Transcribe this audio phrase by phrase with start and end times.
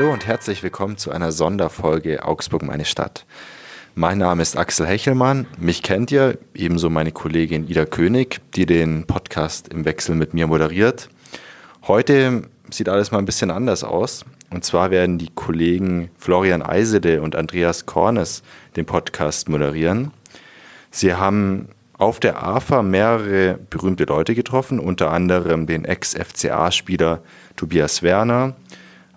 [0.00, 3.26] Hallo und herzlich willkommen zu einer Sonderfolge Augsburg meine Stadt.
[3.94, 5.46] Mein Name ist Axel Hechelmann.
[5.58, 10.46] Mich kennt ihr, ebenso meine Kollegin Ida König, die den Podcast im Wechsel mit mir
[10.46, 11.10] moderiert.
[11.86, 14.24] Heute sieht alles mal ein bisschen anders aus.
[14.48, 18.42] Und zwar werden die Kollegen Florian Eisele und Andreas Kornes
[18.76, 20.12] den Podcast moderieren.
[20.90, 27.20] Sie haben auf der AFA mehrere berühmte Leute getroffen, unter anderem den Ex-FCA-Spieler
[27.56, 28.56] Tobias Werner,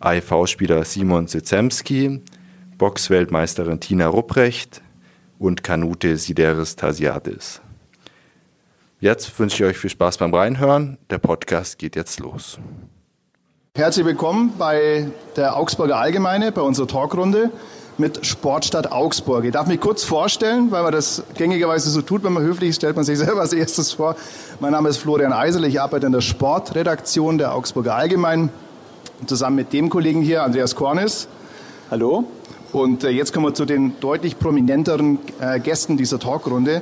[0.04, 2.22] AIV-Spieler Simon Sezemski,
[2.78, 4.82] Boxweltmeisterin Tina Rupprecht
[5.40, 7.62] und Kanute Sideris Tasiadis.
[9.00, 10.98] Jetzt wünsche ich euch viel Spaß beim Reinhören.
[11.10, 12.60] Der Podcast geht jetzt los.
[13.76, 15.08] Herzlich willkommen bei
[15.38, 17.50] der Augsburger Allgemeine, bei unserer Talkrunde
[17.98, 19.46] mit Sportstadt Augsburg.
[19.46, 22.76] Ich darf mich kurz vorstellen, weil man das gängigerweise so tut, wenn man höflich ist,
[22.78, 24.18] stellt man sich selber als erstes vor.
[24.60, 28.50] Mein Name ist Florian Eisel, ich arbeite in der Sportredaktion der Augsburger Allgemeinen
[29.28, 31.28] zusammen mit dem Kollegen hier, Andreas Kornis.
[31.92, 32.26] Hallo.
[32.72, 36.82] Und äh, jetzt kommen wir zu den deutlich prominenteren äh, Gästen dieser Talkrunde.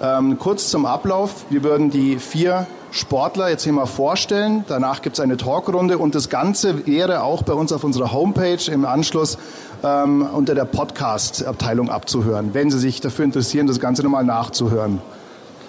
[0.00, 1.44] Ähm, kurz zum Ablauf.
[1.50, 4.64] Wir würden die vier Sportler jetzt hier mal vorstellen.
[4.68, 8.70] Danach gibt es eine Talkrunde und das Ganze wäre auch bei uns auf unserer Homepage
[8.70, 9.38] im Anschluss
[9.82, 15.00] ähm, unter der Podcast-Abteilung abzuhören, wenn Sie sich dafür interessieren, das Ganze nochmal nachzuhören.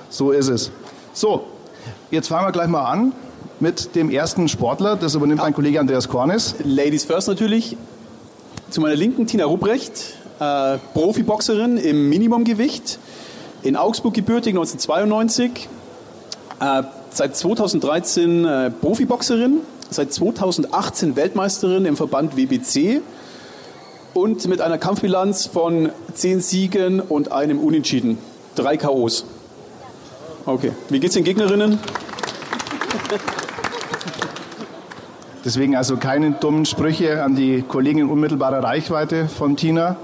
[0.09, 0.71] So ist es.
[1.13, 1.45] So,
[2.11, 3.13] jetzt fangen wir gleich mal an
[3.63, 4.97] mit dem ersten Sportler.
[4.97, 6.55] Das übernimmt mein Kollege Andreas Kornis.
[6.65, 7.77] Ladies first natürlich.
[8.69, 12.99] Zu meiner Linken Tina Rupprecht, äh, Profiboxerin im Minimumgewicht,
[13.61, 15.69] in Augsburg gebürtig 1992,
[16.59, 23.01] äh, seit 2013 äh, Profiboxerin, seit 2018 Weltmeisterin im Verband WBC
[24.13, 28.17] und mit einer Kampfbilanz von 10 Siegen und einem Unentschieden.
[28.55, 29.23] Drei K.O.s.
[30.45, 30.73] Okay.
[30.89, 31.79] Wie geht's den Gegnerinnen?
[35.45, 39.97] Deswegen also keine dummen Sprüche an die Kollegen in unmittelbarer Reichweite von Tina.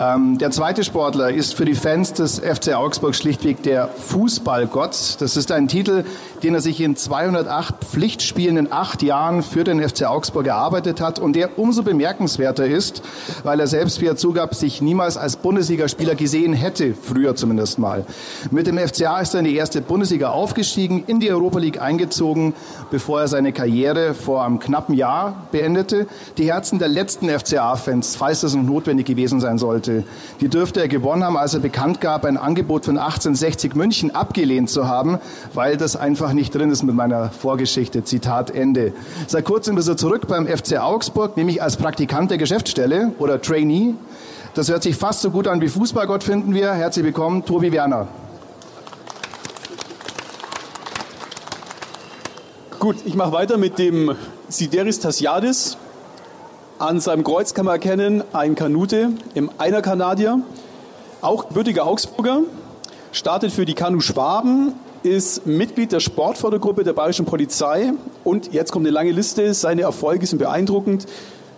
[0.00, 5.16] Ähm, der zweite Sportler ist für die Fans des FC Augsburg schlichtweg der Fußballgott.
[5.20, 6.04] Das ist ein Titel,
[6.44, 11.18] den er sich in 208 Pflichtspielen in acht Jahren für den FC Augsburg erarbeitet hat
[11.18, 13.02] und der umso bemerkenswerter ist,
[13.42, 18.06] weil er selbst, wie er zugab, sich niemals als Bundesligaspieler gesehen hätte, früher zumindest mal.
[18.52, 22.54] Mit dem FCA ist er in die erste Bundesliga aufgestiegen, in die Europa League eingezogen,
[22.92, 26.06] bevor er seine Karriere vor einem knappen Jahr beendete.
[26.38, 30.04] Die Herzen der letzten FCA-Fans, falls das noch notwendig gewesen sein soll, sollte.
[30.42, 34.68] Die dürfte er gewonnen haben, als er bekannt gab, ein Angebot von 1860 München abgelehnt
[34.68, 35.18] zu haben,
[35.54, 38.04] weil das einfach nicht drin ist mit meiner Vorgeschichte.
[38.04, 38.92] Zitat Ende.
[39.26, 43.94] Seit kurzem ist er zurück beim FC Augsburg, nämlich als Praktikant der Geschäftsstelle oder Trainee.
[44.54, 46.72] Das hört sich fast so gut an wie Fußballgott, finden wir.
[46.72, 48.08] Herzlich willkommen, Tobi Werner.
[52.78, 54.14] Gut, ich mache weiter mit dem
[54.48, 55.78] Sideris Tasiadis.
[56.78, 60.40] An seinem Kreuz kann man erkennen ein Kanute im Einer Kanadier,
[61.22, 62.40] auch gebürtiger Augsburger,
[63.10, 67.92] startet für die Kanu Schwaben, ist Mitglied der Sportfördergruppe der Bayerischen Polizei
[68.24, 69.52] und jetzt kommt eine lange Liste.
[69.52, 71.06] Seine Erfolge sind beeindruckend.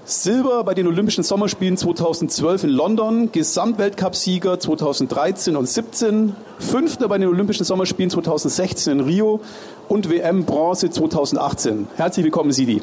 [0.05, 7.29] Silber bei den Olympischen Sommerspielen 2012 in London, Gesamtweltcupsieger 2013 und 17, Fünfter bei den
[7.29, 9.41] Olympischen Sommerspielen 2016 in Rio
[9.89, 11.87] und WM Bronze 2018.
[11.97, 12.83] Herzlich willkommen, Sidi.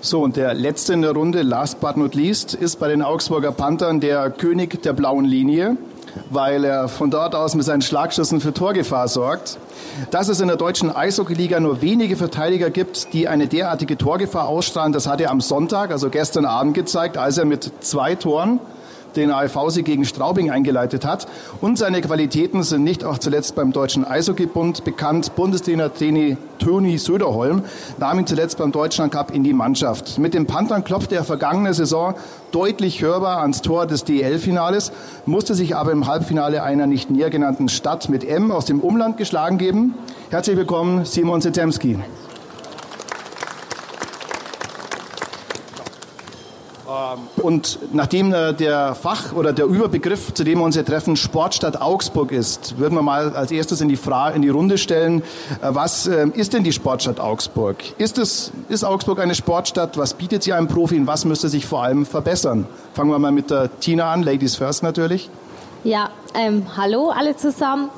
[0.00, 3.52] So, und der letzte in der Runde, last but not least, ist bei den Augsburger
[3.52, 5.76] Panthern der König der blauen Linie,
[6.30, 9.58] weil er von dort aus mit seinen Schlagschüssen für Torgefahr sorgt.
[10.10, 14.92] Dass es in der deutschen Eishockeyliga nur wenige Verteidiger gibt, die eine derartige Torgefahr ausstrahlen,
[14.92, 18.60] das hat er am Sonntag, also gestern Abend gezeigt, als er mit zwei Toren
[19.16, 21.26] den AFV-Sieg gegen Straubing eingeleitet hat.
[21.60, 25.34] Und seine Qualitäten sind nicht auch zuletzt beim Deutschen Eishockeybund bekannt.
[25.36, 27.62] Bundestrainer Toni Söderholm
[27.98, 30.18] nahm ihn zuletzt beim Deutschland Cup in die Mannschaft.
[30.18, 32.14] Mit dem Panthern klopfte er vergangene Saison
[32.52, 34.92] deutlich hörbar ans Tor des DL-Finales,
[35.26, 39.16] musste sich aber im Halbfinale einer nicht näher genannten Stadt mit M aus dem Umland
[39.16, 39.94] geschlagen geben.
[40.30, 41.40] Herzlich willkommen, Simon
[47.16, 47.40] Zetemski.
[47.40, 51.80] Und nachdem äh, der Fach- oder der Überbegriff, zu dem wir uns hier treffen, Sportstadt
[51.80, 55.68] Augsburg ist, würden wir mal als erstes in die, Frage, in die Runde stellen, äh,
[55.70, 57.76] was äh, ist denn die Sportstadt Augsburg?
[57.98, 59.96] Ist, es, ist Augsburg eine Sportstadt?
[59.98, 62.66] Was bietet sie einem Profi und was müsste sich vor allem verbessern?
[62.94, 65.30] Fangen wir mal mit der Tina an, Ladies First natürlich.
[65.84, 67.90] Ja, ähm, hallo alle zusammen.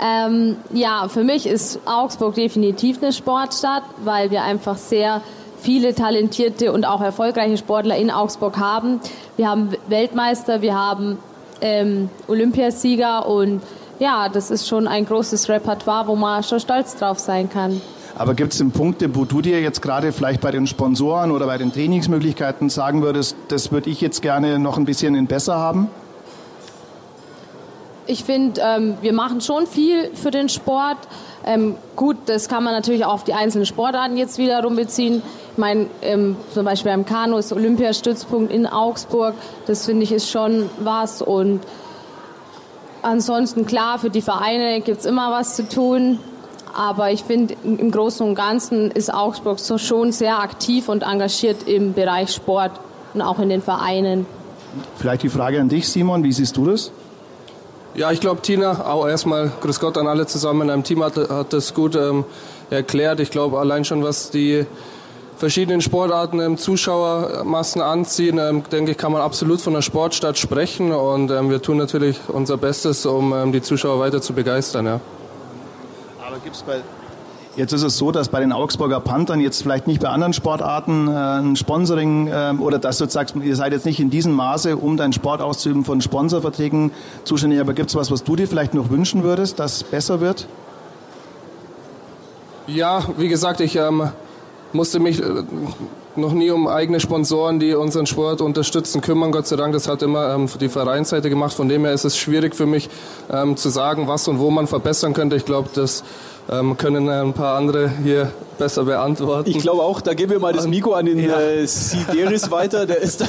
[0.00, 5.22] Ähm, ja, für mich ist Augsburg definitiv eine Sportstadt, weil wir einfach sehr
[5.62, 9.00] viele talentierte und auch erfolgreiche Sportler in Augsburg haben.
[9.36, 11.18] Wir haben Weltmeister, wir haben
[11.60, 13.62] ähm, Olympiasieger und
[13.98, 17.80] ja, das ist schon ein großes Repertoire, wo man schon stolz drauf sein kann.
[18.16, 21.46] Aber gibt es denn Punkte, wo du dir jetzt gerade vielleicht bei den Sponsoren oder
[21.46, 25.56] bei den Trainingsmöglichkeiten sagen würdest, das würde ich jetzt gerne noch ein bisschen in besser
[25.56, 25.88] haben?
[28.06, 30.98] Ich finde, ähm, wir machen schon viel für den Sport.
[31.44, 35.22] Ähm, gut, das kann man natürlich auch auf die einzelnen Sportarten jetzt wiederum beziehen.
[35.52, 39.34] Ich meine, ähm, zum Beispiel beim Kanu ist Olympiastützpunkt in Augsburg.
[39.66, 41.20] Das finde ich ist schon was.
[41.20, 41.60] Und
[43.02, 46.18] ansonsten klar, für die Vereine gibt es immer was zu tun.
[46.74, 51.68] Aber ich finde, im Großen und Ganzen ist Augsburg so schon sehr aktiv und engagiert
[51.68, 52.72] im Bereich Sport
[53.12, 54.24] und auch in den Vereinen.
[54.96, 56.24] Vielleicht die Frage an dich, Simon.
[56.24, 56.92] Wie siehst du das?
[57.94, 60.70] Ja, ich glaube, Tina, auch erstmal Grüß Gott an alle zusammen.
[60.70, 62.24] Im Team hat, hat das gut ähm,
[62.70, 63.20] erklärt.
[63.20, 64.64] Ich glaube, allein schon, was die
[65.36, 70.90] verschiedenen Sportarten ähm, Zuschauermassen anziehen, ähm, denke ich, kann man absolut von einer Sportstadt sprechen.
[70.90, 74.86] Und ähm, wir tun natürlich unser Bestes, um ähm, die Zuschauer weiter zu begeistern.
[74.86, 75.00] Ja.
[76.26, 76.80] Aber gibt es bei
[77.54, 81.06] Jetzt ist es so, dass bei den Augsburger Panthern jetzt vielleicht nicht bei anderen Sportarten
[81.06, 84.76] äh, ein Sponsoring äh, oder dass du sagst, ihr seid jetzt nicht in diesem Maße,
[84.76, 86.92] um deinen Sport auszuüben, von Sponsorverträgen
[87.24, 87.60] zuständig.
[87.60, 90.46] Aber gibt es was, was du dir vielleicht noch wünschen würdest, dass besser wird?
[92.66, 94.08] Ja, wie gesagt, ich ähm,
[94.72, 95.44] musste mich äh,
[96.16, 99.32] noch nie um eigene Sponsoren, die unseren Sport unterstützen, kümmern.
[99.32, 101.54] Gott sei Dank, das hat immer ähm, die Vereinsseite gemacht.
[101.54, 102.88] Von dem her ist es schwierig für mich
[103.30, 105.36] ähm, zu sagen, was und wo man verbessern könnte.
[105.36, 106.04] Ich glaube, das
[106.50, 109.50] ähm, können ein paar andere hier besser beantworten.
[109.50, 111.40] Ich glaube auch, da geben wir mal das Mikro an den ja.
[111.40, 112.86] äh, Sideris weiter.
[112.86, 113.26] Der ist da,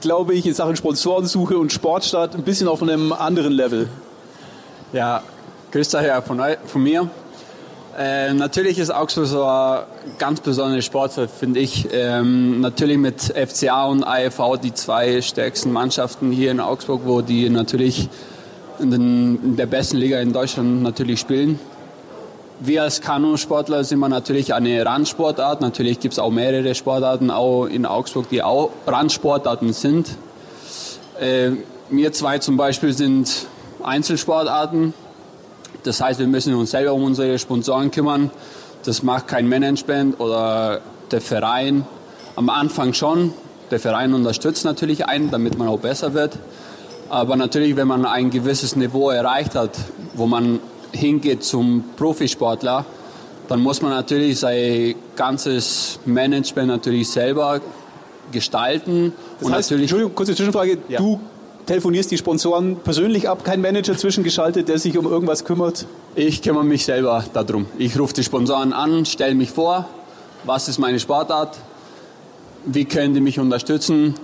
[0.00, 3.88] glaube ich, in Sachen Sponsorensuche und Sportstart ein bisschen auf einem anderen Level.
[4.92, 5.22] Ja,
[5.70, 7.08] grüß daher von, von mir.
[7.98, 9.84] Äh, natürlich ist Augsburg so eine
[10.18, 11.88] ganz besondere Sportart, finde ich.
[11.92, 17.50] Ähm, natürlich mit FCA und AFV die zwei stärksten Mannschaften hier in Augsburg, wo die
[17.50, 18.08] natürlich
[18.78, 21.58] in, den, in der besten Liga in Deutschland natürlich spielen
[22.64, 25.60] wir als Kanusportler sind wir natürlich eine Randsportart.
[25.60, 30.10] Natürlich gibt es auch mehrere Sportarten auch in Augsburg, die auch Randsportarten sind.
[31.20, 31.52] Äh,
[31.90, 33.46] wir zwei zum Beispiel sind
[33.82, 34.94] Einzelsportarten.
[35.84, 38.30] Das heißt, wir müssen uns selber um unsere Sponsoren kümmern.
[38.84, 40.80] Das macht kein Management oder
[41.10, 41.86] der Verein.
[42.36, 43.32] Am Anfang schon.
[43.70, 46.38] Der Verein unterstützt natürlich einen, damit man auch besser wird.
[47.08, 49.70] Aber natürlich, wenn man ein gewisses Niveau erreicht hat,
[50.14, 50.60] wo man
[50.92, 52.84] hingeht zum Profisportler,
[53.48, 57.60] dann muss man natürlich sein ganzes Management natürlich selber
[58.30, 59.12] gestalten.
[59.38, 60.78] Das und heißt, natürlich, Entschuldigung, kurze Zwischenfrage.
[60.88, 60.98] Ja.
[60.98, 61.20] Du
[61.66, 65.86] telefonierst die Sponsoren persönlich ab, kein Manager zwischengeschaltet, der sich um irgendwas kümmert?
[66.14, 67.66] Ich kümmere mich selber darum.
[67.78, 69.88] Ich rufe die Sponsoren an, stelle mich vor,
[70.44, 71.56] was ist meine Sportart,
[72.64, 74.14] wie können die mich unterstützen.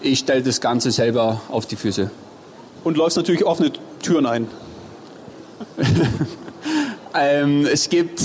[0.00, 2.10] Ich stelle das Ganze selber auf die Füße.
[2.84, 4.46] Und läufst natürlich offene Türen ein.
[7.14, 8.22] ähm, es gibt,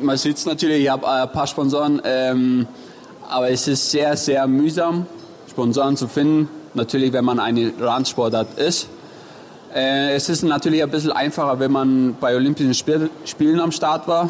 [0.00, 2.66] man sieht es natürlich, ich habe ein paar Sponsoren, ähm,
[3.28, 5.06] aber es ist sehr, sehr mühsam,
[5.50, 6.48] Sponsoren zu finden.
[6.76, 8.88] Natürlich, wenn man eine Randsportart ist.
[9.74, 14.06] Äh, es ist natürlich ein bisschen einfacher, wenn man bei Olympischen Spiel, Spielen am Start
[14.06, 14.28] war.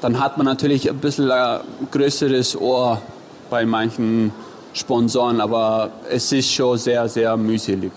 [0.00, 1.60] Dann hat man natürlich ein bisschen ein
[1.90, 3.02] größeres Ohr
[3.50, 4.32] bei manchen
[4.72, 7.92] Sponsoren, aber es ist schon sehr, sehr mühselig.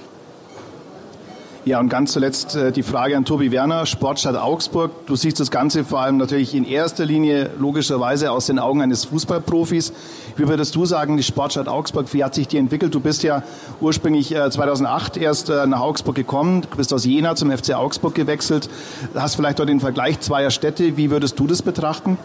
[1.64, 5.06] Ja, und ganz zuletzt äh, die Frage an Tobi Werner, Sportstadt Augsburg.
[5.06, 9.06] Du siehst das Ganze vor allem natürlich in erster Linie logischerweise aus den Augen eines
[9.06, 9.94] Fußballprofis.
[10.38, 12.96] Wie würdest du sagen, die Sportstadt Augsburg, wie hat sich die entwickelt?
[12.96, 13.44] Du bist ja
[13.80, 18.16] ursprünglich äh, 2008 erst äh, nach Augsburg gekommen, du bist aus Jena zum FC Augsburg
[18.16, 18.68] gewechselt,
[19.14, 20.98] hast vielleicht dort den Vergleich zweier Städte.
[20.98, 22.18] Wie würdest du das betrachten?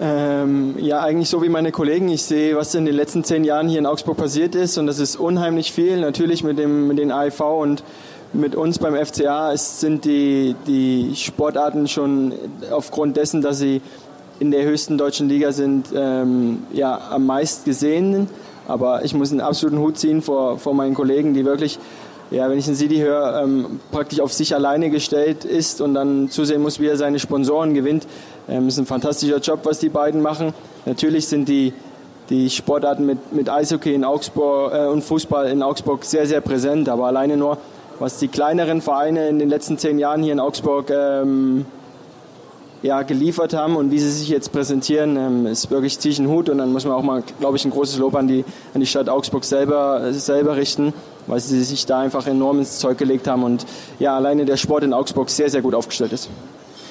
[0.00, 2.08] Ähm, ja, eigentlich so wie meine Kollegen.
[2.08, 5.00] Ich sehe, was in den letzten zehn Jahren hier in Augsburg passiert ist und das
[5.00, 6.00] ist unheimlich viel.
[6.00, 7.82] Natürlich mit, dem, mit den AIV und
[8.32, 12.32] mit uns beim FCA es sind die, die Sportarten schon
[12.70, 13.80] aufgrund dessen, dass sie
[14.38, 18.28] in der höchsten deutschen Liga sind, ähm, ja, am meist gesehen.
[18.68, 21.78] Aber ich muss einen absoluten Hut ziehen vor, vor meinen Kollegen, die wirklich
[22.30, 26.28] ja, wenn ich einen Sidi höre, ähm, praktisch auf sich alleine gestellt ist und dann
[26.28, 28.06] zusehen muss, wie er seine Sponsoren gewinnt.
[28.48, 30.54] Ähm, ist ein fantastischer Job, was die beiden machen.
[30.86, 31.74] Natürlich sind die,
[32.30, 36.88] die Sportarten mit, mit Eishockey in Augsburg äh, und Fußball in Augsburg sehr, sehr präsent.
[36.88, 37.58] Aber alleine nur,
[37.98, 41.66] was die kleineren Vereine in den letzten zehn Jahren hier in Augsburg ähm,
[42.80, 46.48] ja, geliefert haben und wie sie sich jetzt präsentieren, ähm, ist wirklich ziemlich ein Hut.
[46.48, 48.86] Und dann muss man auch mal, glaube ich, ein großes Lob an die, an die
[48.86, 50.94] Stadt Augsburg selber, selber richten,
[51.26, 53.66] weil sie sich da einfach enorm ins Zeug gelegt haben und
[53.98, 56.30] ja, alleine der Sport in Augsburg sehr, sehr gut aufgestellt ist.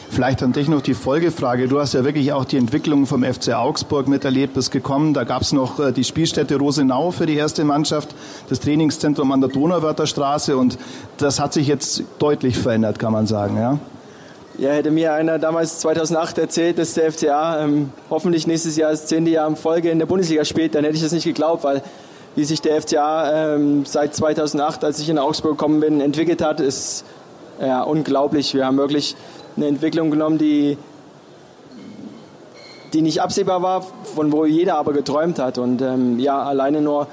[0.09, 1.67] Vielleicht an dich noch die Folgefrage.
[1.67, 5.13] Du hast ja wirklich auch die Entwicklung vom FC Augsburg miterlebt, bist gekommen.
[5.13, 8.15] Da gab es noch äh, die Spielstätte Rosenau für die erste Mannschaft,
[8.49, 10.77] das Trainingszentrum an der Donauwörther Straße und
[11.17, 13.57] das hat sich jetzt deutlich verändert, kann man sagen.
[13.57, 13.79] Ja?
[14.57, 19.05] Ja, hätte mir einer damals 2008 erzählt, dass der FCA ähm, hoffentlich nächstes Jahr das
[19.05, 21.83] zehnte Jahr in Folge in der Bundesliga spielt, dann hätte ich das nicht geglaubt, weil
[22.35, 26.59] wie sich der FCA ähm, seit 2008, als ich in Augsburg gekommen bin, entwickelt hat,
[26.59, 27.03] ist
[27.59, 28.53] ja, unglaublich.
[28.53, 29.15] Wir haben wirklich
[29.57, 30.77] eine Entwicklung genommen, die,
[32.93, 33.85] die nicht absehbar war,
[34.15, 35.57] von wo jeder aber geträumt hat.
[35.57, 37.07] Und ähm, ja, alleine nur,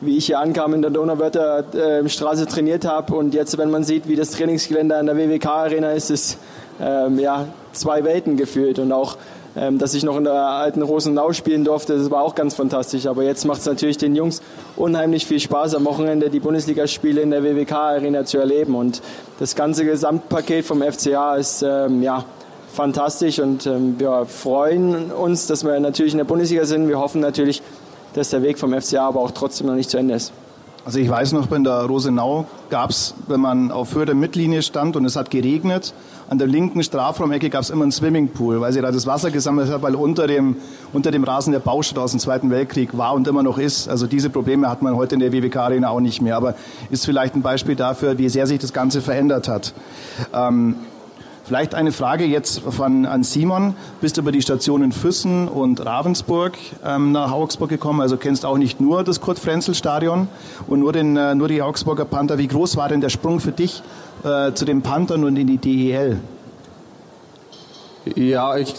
[0.00, 3.84] wie ich hier ankam in der Donauwörther äh, Straße trainiert habe und jetzt, wenn man
[3.84, 6.38] sieht, wie das Trainingsgelände an der WWK Arena ist, ist
[6.80, 8.78] ähm, ja, zwei Welten gefühlt.
[8.78, 9.16] Und auch,
[9.56, 13.06] ähm, dass ich noch in der alten Rosenau spielen durfte, das war auch ganz fantastisch.
[13.06, 14.42] Aber jetzt macht es natürlich den Jungs
[14.76, 18.74] unheimlich viel Spaß, am Wochenende die Bundesligaspiele in der WWK Arena zu erleben.
[18.74, 19.02] Und
[19.38, 22.24] das ganze Gesamtpaket vom FCA ist ähm, ja,
[22.72, 26.88] fantastisch und ähm, wir freuen uns, dass wir natürlich in der Bundesliga sind.
[26.88, 27.62] Wir hoffen natürlich,
[28.14, 30.32] dass der Weg vom FCA aber auch trotzdem noch nicht zu Ende ist.
[30.84, 34.62] Also ich weiß noch, in der Rosenau gab es, wenn man auf Höhe der Mittellinie
[34.62, 35.94] stand und es hat geregnet,
[36.28, 39.70] an der linken Strafraumecke gab es immer einen Swimmingpool, weil sie da das Wasser gesammelt
[39.70, 40.56] hat, weil unter dem,
[40.92, 43.88] unter dem Rasen der Baustelle aus dem Zweiten Weltkrieg war und immer noch ist.
[43.88, 46.36] Also diese Probleme hat man heute in der WWK-Arena auch nicht mehr.
[46.36, 46.54] Aber
[46.90, 49.74] ist vielleicht ein Beispiel dafür, wie sehr sich das Ganze verändert hat.
[50.32, 50.76] Ähm,
[51.46, 53.74] Vielleicht eine Frage jetzt von, an Simon.
[54.00, 58.00] Bist du über die Stationen Füssen und Ravensburg ähm, nach Augsburg gekommen?
[58.00, 60.28] Also kennst auch nicht nur das Kurt-Frenzel-Stadion
[60.68, 62.38] und nur, den, äh, nur die Augsburger Panther.
[62.38, 63.82] Wie groß war denn der Sprung für dich
[64.24, 66.18] äh, zu den Panthern und in die DEL?
[68.14, 68.74] Ja, ich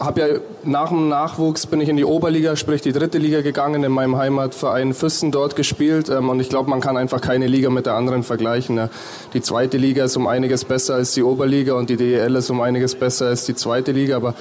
[0.00, 0.26] habe ja
[0.64, 4.16] nach dem Nachwuchs bin ich in die Oberliga, sprich die dritte Liga gegangen, in meinem
[4.16, 7.94] Heimatverein Füssen dort gespielt ähm, und ich glaube, man kann einfach keine Liga mit der
[7.94, 8.76] anderen vergleichen.
[8.76, 8.88] Ja.
[9.34, 12.60] Die zweite Liga ist um einiges besser als die Oberliga und die DEL ist um
[12.60, 14.34] einiges besser als die zweite Liga, aber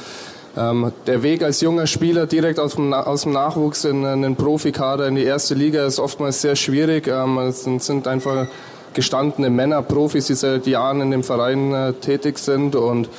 [0.58, 4.36] ähm, der Weg als junger Spieler direkt aus dem, aus dem Nachwuchs in, in den
[4.36, 7.08] Profikader in die erste Liga ist oftmals sehr schwierig.
[7.08, 8.48] Ähm, es sind einfach
[8.94, 13.10] gestandene Männer, Profis, die seit Jahren in dem Verein äh, tätig sind und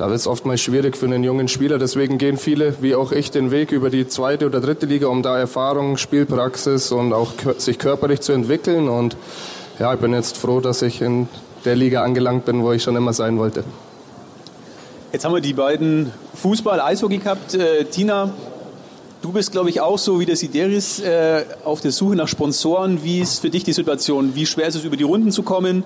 [0.00, 1.78] da wird es oftmals schwierig für einen jungen Spieler.
[1.78, 5.22] Deswegen gehen viele, wie auch ich, den Weg über die zweite oder dritte Liga, um
[5.22, 8.88] da Erfahrung, Spielpraxis und auch sich körperlich zu entwickeln.
[8.88, 9.14] Und
[9.78, 11.28] ja, ich bin jetzt froh, dass ich in
[11.66, 13.62] der Liga angelangt bin, wo ich schon immer sein wollte.
[15.12, 17.52] Jetzt haben wir die beiden Fußball, Eishockey gehabt.
[17.52, 18.32] Äh, Tina,
[19.20, 23.04] du bist, glaube ich, auch so wie der Sideris äh, auf der Suche nach Sponsoren.
[23.04, 24.34] Wie ist für dich die Situation?
[24.34, 25.84] Wie schwer ist es, über die Runden zu kommen?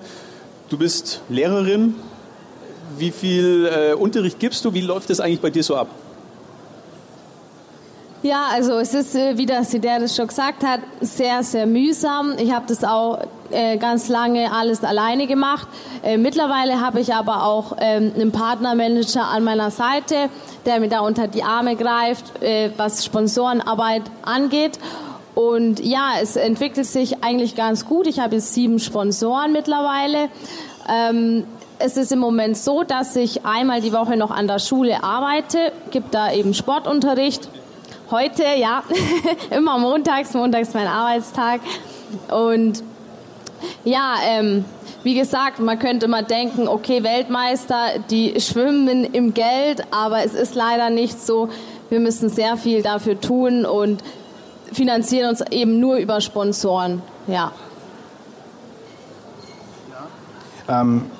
[0.69, 1.95] Du bist Lehrerin,
[2.97, 4.73] wie viel äh, Unterricht gibst du?
[4.73, 5.87] Wie läuft das eigentlich bei dir so ab?
[8.25, 12.33] Ja, also es ist, äh, wie das das schon gesagt hat, sehr, sehr mühsam.
[12.39, 13.19] Ich habe das auch
[13.51, 15.67] äh, ganz lange alles alleine gemacht.
[16.01, 20.29] Äh, mittlerweile habe ich aber auch ähm, einen Partnermanager an meiner Seite,
[20.65, 24.79] der mir da unter die Arme greift, äh, was Sponsorenarbeit angeht.
[25.35, 28.07] Und ja, es entwickelt sich eigentlich ganz gut.
[28.07, 30.29] Ich habe jetzt sieben Sponsoren mittlerweile.
[30.89, 31.43] Ähm,
[31.79, 35.71] es ist im Moment so, dass ich einmal die Woche noch an der Schule arbeite,
[35.91, 37.49] gibt da eben Sportunterricht.
[38.11, 38.83] Heute, ja,
[39.49, 41.61] immer montags, montags mein Arbeitstag.
[42.29, 42.83] Und
[43.83, 44.63] ja, ähm,
[45.03, 50.55] wie gesagt, man könnte mal denken, okay, Weltmeister, die schwimmen im Geld, aber es ist
[50.55, 51.49] leider nicht so.
[51.89, 54.03] Wir müssen sehr viel dafür tun und
[54.71, 57.51] finanzieren uns eben nur über Sponsoren, ja.
[60.67, 61.11] Ähm,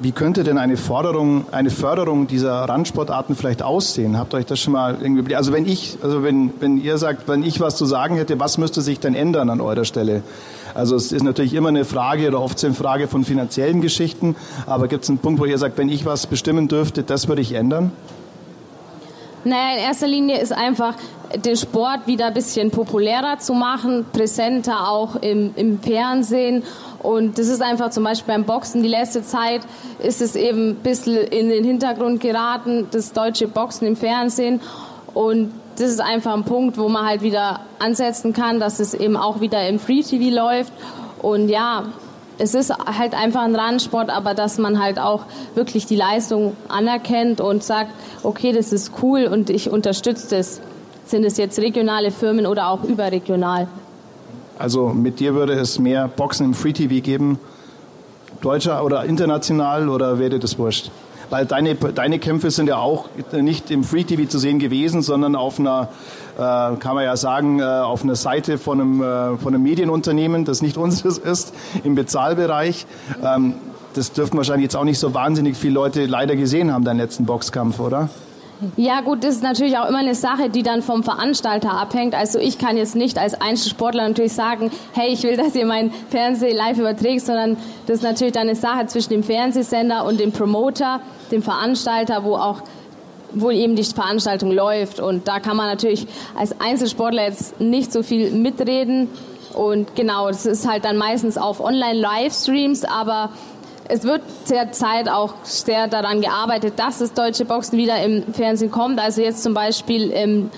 [0.00, 4.18] wie könnte denn eine Forderung, eine Förderung dieser Randsportarten vielleicht aussehen?
[4.18, 7.26] Habt ihr euch das schon mal irgendwie, also wenn ich, also wenn, wenn ihr sagt,
[7.26, 10.22] wenn ich was zu sagen hätte, was müsste sich denn ändern an eurer Stelle?
[10.74, 14.86] Also es ist natürlich immer eine Frage oder oft eine Frage von finanziellen Geschichten, aber
[14.86, 17.52] gibt es einen Punkt, wo ihr sagt, wenn ich was bestimmen dürfte, das würde ich
[17.52, 17.90] ändern?
[19.42, 20.94] Naja, in erster Linie ist einfach
[21.44, 26.62] den Sport wieder ein bisschen populärer zu machen, präsenter auch im, im Fernsehen
[27.02, 29.62] und das ist einfach zum Beispiel beim Boxen, die letzte Zeit
[30.00, 34.60] ist es eben ein bisschen in den Hintergrund geraten, das deutsche Boxen im Fernsehen.
[35.14, 39.16] Und das ist einfach ein Punkt, wo man halt wieder ansetzen kann, dass es eben
[39.16, 40.72] auch wieder im Free TV läuft.
[41.22, 41.84] Und ja,
[42.38, 45.22] es ist halt einfach ein Randsport, aber dass man halt auch
[45.54, 47.92] wirklich die Leistung anerkennt und sagt,
[48.22, 50.60] okay, das ist cool und ich unterstütze das.
[51.06, 53.68] Sind es jetzt regionale Firmen oder auch überregional?
[54.60, 57.38] Also mit dir würde es mehr Boxen im Free TV geben,
[58.42, 60.90] deutscher oder international oder wäre das wurscht?
[61.30, 65.34] Weil deine, deine Kämpfe sind ja auch nicht im Free TV zu sehen gewesen, sondern
[65.34, 65.88] auf einer,
[66.36, 70.44] äh, kann man ja sagen, äh, auf einer Seite von einem, äh, von einem Medienunternehmen,
[70.44, 72.84] das nicht unseres ist, im Bezahlbereich.
[73.24, 73.54] Ähm,
[73.94, 77.24] das dürften wahrscheinlich jetzt auch nicht so wahnsinnig viele Leute leider gesehen haben, deinen letzten
[77.24, 78.10] Boxkampf, oder?
[78.76, 82.14] Ja gut, das ist natürlich auch immer eine Sache, die dann vom Veranstalter abhängt.
[82.14, 85.92] Also ich kann jetzt nicht als Einzelsportler natürlich sagen, hey, ich will, dass ihr mein
[86.10, 90.32] Fernseh live überträgt, sondern das ist natürlich dann eine Sache zwischen dem Fernsehsender und dem
[90.32, 91.00] Promoter,
[91.30, 92.62] dem Veranstalter, wo auch
[93.32, 95.00] wo eben die Veranstaltung läuft.
[95.00, 99.08] Und da kann man natürlich als Einzelsportler jetzt nicht so viel mitreden.
[99.54, 103.30] Und genau, das ist halt dann meistens auf Online-Livestreams, aber
[103.90, 109.00] es wird derzeit auch sehr daran gearbeitet, dass das deutsche Boxen wieder im Fernsehen kommt.
[109.00, 110.50] Also jetzt zum Beispiel ähm,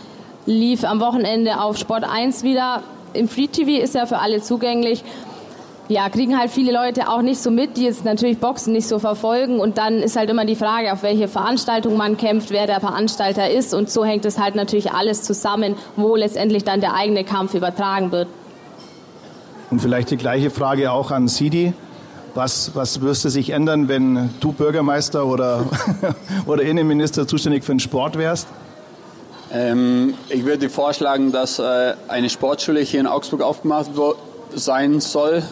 [0.45, 2.83] lief am Wochenende auf Sport 1 wieder.
[3.15, 5.03] Im Free TV ist ja für alle zugänglich.
[5.89, 8.99] Ja, kriegen halt viele Leute auch nicht so mit, die jetzt natürlich Boxen nicht so
[8.99, 9.61] verfolgen.
[9.61, 13.51] Und dann ist halt immer die Frage, auf welche Veranstaltung man kämpft, wer der Veranstalter
[13.51, 13.75] ist.
[13.75, 18.13] Und so hängt es halt natürlich alles zusammen, wo letztendlich dann der eigene Kampf übertragen
[18.13, 18.29] wird.
[19.71, 21.73] Und vielleicht die gleiche Frage auch an Sidi.
[22.35, 25.67] Was, was müsste sich ändern, wenn du Bürgermeister oder,
[26.47, 28.49] oder Innenminister zuständig für den Sport wärst?
[29.53, 33.91] Ähm, ich würde vorschlagen, dass äh, eine Sportschule hier in Augsburg aufgemacht
[34.55, 35.43] sein soll.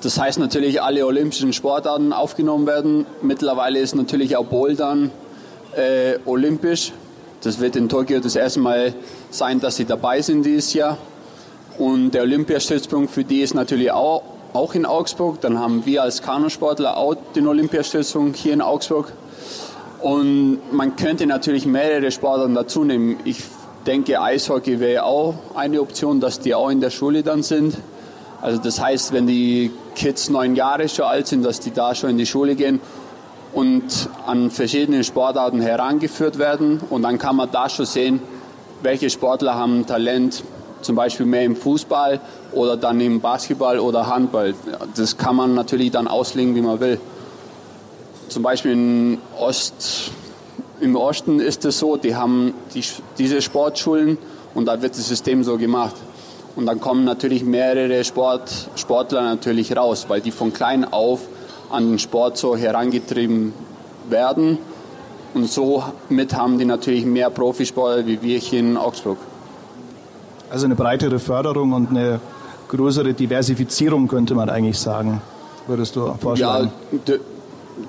[0.00, 3.06] Das heißt natürlich, alle olympischen Sportarten aufgenommen werden.
[3.22, 5.10] Mittlerweile ist natürlich auch Bouldern
[5.74, 6.92] äh, olympisch.
[7.40, 8.94] Das wird in Tokio das erste Mal
[9.30, 10.98] sein, dass sie dabei sind dieses Jahr.
[11.78, 14.22] Und der Olympiastützpunkt für die ist natürlich auch
[14.56, 15.40] auch in Augsburg.
[15.40, 19.12] Dann haben wir als Kanusportler auch den Olympiastützpunkt hier in Augsburg.
[20.00, 23.18] Und man könnte natürlich mehrere Sportarten dazu nehmen.
[23.24, 23.42] Ich
[23.86, 27.76] denke, Eishockey wäre auch eine Option, dass die auch in der Schule dann sind.
[28.40, 32.10] Also das heißt, wenn die Kids neun Jahre schon alt sind, dass die da schon
[32.10, 32.80] in die Schule gehen
[33.52, 36.80] und an verschiedene Sportarten herangeführt werden.
[36.90, 38.22] Und dann kann man da schon sehen,
[38.82, 40.44] welche Sportler haben Talent,
[40.86, 42.20] zum Beispiel mehr im Fußball
[42.52, 44.54] oder dann im Basketball oder Handball.
[44.96, 46.98] Das kann man natürlich dann auslegen, wie man will.
[48.28, 50.12] Zum Beispiel in Ost,
[50.80, 52.84] im Osten ist es so, die haben die,
[53.18, 54.16] diese Sportschulen
[54.54, 55.96] und da wird das System so gemacht.
[56.54, 61.20] Und dann kommen natürlich mehrere Sport, Sportler natürlich raus, weil die von klein auf
[61.70, 63.52] an den Sport so herangetrieben
[64.08, 64.58] werden.
[65.34, 69.18] Und somit haben die natürlich mehr Profisportler wie wir hier in Augsburg.
[70.50, 72.20] Also eine breitere Förderung und eine
[72.68, 75.20] größere Diversifizierung könnte man eigentlich sagen,
[75.66, 76.72] würdest du vorschlagen?
[77.06, 77.14] Ja,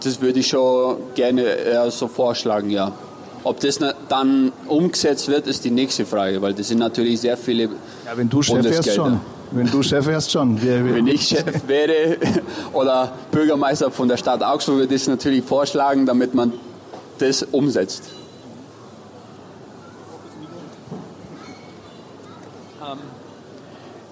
[0.04, 2.92] das würde ich schon gerne eher so vorschlagen, ja.
[3.44, 7.64] Ob das dann umgesetzt wird, ist die nächste Frage, weil das sind natürlich sehr viele.
[7.64, 7.70] Ja,
[8.16, 9.22] wenn du Chef wärst schon.
[9.52, 10.62] Wenn du Chef wärst schon.
[10.62, 12.18] Wenn ich Chef wäre
[12.74, 16.52] oder Bürgermeister von der Stadt Augsburg, würde ich das natürlich vorschlagen, damit man
[17.20, 18.04] das umsetzt.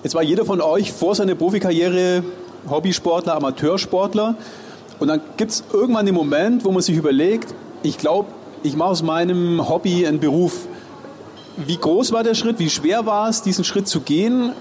[0.06, 2.24] Jetzt war jeder von euch vor seiner Profikarriere
[2.70, 4.36] Hobbysportler, Amateursportler.
[5.00, 8.30] Und dann gibt es irgendwann den Moment, wo man sich überlegt, ich glaube,
[8.62, 10.68] ich mache aus meinem Hobby einen Beruf.
[11.58, 12.60] Wie groß war der Schritt?
[12.60, 14.52] Wie schwer war es, diesen Schritt zu gehen?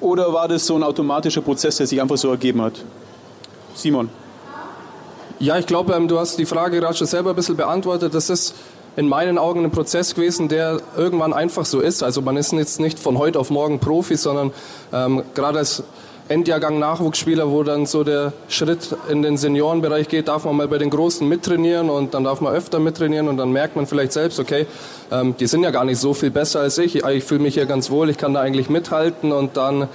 [0.00, 2.84] Oder war das so ein automatischer Prozess, der sich einfach so ergeben hat?
[3.76, 4.10] Simon.
[5.38, 8.14] Ja, ich glaube, ähm, du hast die Frage gerade schon selber ein bisschen beantwortet.
[8.14, 8.56] Das ist
[8.96, 12.02] in meinen Augen ein Prozess gewesen, der irgendwann einfach so ist.
[12.02, 14.52] Also man ist jetzt nicht von heute auf morgen Profi, sondern
[14.92, 15.82] ähm, gerade als
[16.28, 20.78] Endjahrgang Nachwuchsspieler, wo dann so der Schritt in den Seniorenbereich geht, darf man mal bei
[20.78, 24.38] den Großen mittrainieren und dann darf man öfter mittrainieren und dann merkt man vielleicht selbst,
[24.38, 24.66] okay,
[25.10, 27.66] ähm, die sind ja gar nicht so viel besser als ich, ich fühle mich hier
[27.66, 29.88] ganz wohl, ich kann da eigentlich mithalten und dann,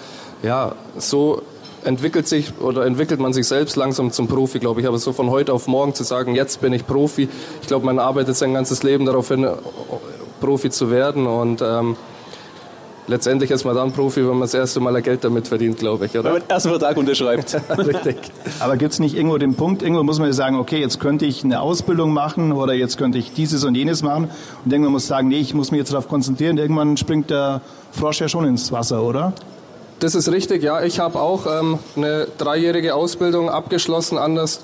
[0.43, 1.41] ja, so
[1.87, 4.87] entwickelt sich oder entwickelt man sich selbst langsam zum Profi, glaube ich.
[4.87, 7.29] Aber so von heute auf morgen zu sagen, jetzt bin ich Profi,
[7.61, 9.47] ich glaube, man arbeitet sein ganzes Leben darauf hin,
[10.39, 11.95] Profi zu werden und ähm,
[13.07, 16.11] letztendlich ist man dann Profi, wenn man das erste Mal Geld damit verdient, glaube ich.
[16.11, 16.25] Oder?
[16.25, 17.55] Wenn man den ersten Vertrag unterschreibt.
[17.77, 18.17] Richtig.
[18.59, 21.43] Aber gibt es nicht irgendwo den Punkt, irgendwo muss man sagen, okay, jetzt könnte ich
[21.43, 24.29] eine Ausbildung machen oder jetzt könnte ich dieses und jenes machen
[24.63, 26.57] und irgendwann muss sagen, nee, ich muss mich jetzt darauf konzentrieren.
[26.57, 29.33] Irgendwann springt der Frosch ja schon ins Wasser, oder?
[29.99, 30.83] Das ist richtig, ja.
[30.83, 34.19] Ich habe auch ähm, eine dreijährige Ausbildung abgeschlossen.
[34.19, 34.59] Anders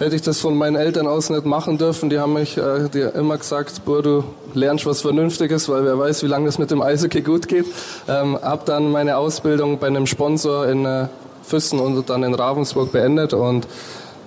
[0.00, 2.10] hätte ich das von meinen Eltern aus nicht machen dürfen.
[2.10, 6.24] Die haben mich äh, die immer gesagt, boah, du lernst was Vernünftiges, weil wer weiß,
[6.24, 7.66] wie lange das mit dem Eishockey gut geht.
[8.08, 11.06] Ähm, habe dann meine Ausbildung bei einem Sponsor in äh,
[11.44, 13.68] Füssen und dann in Ravensburg beendet und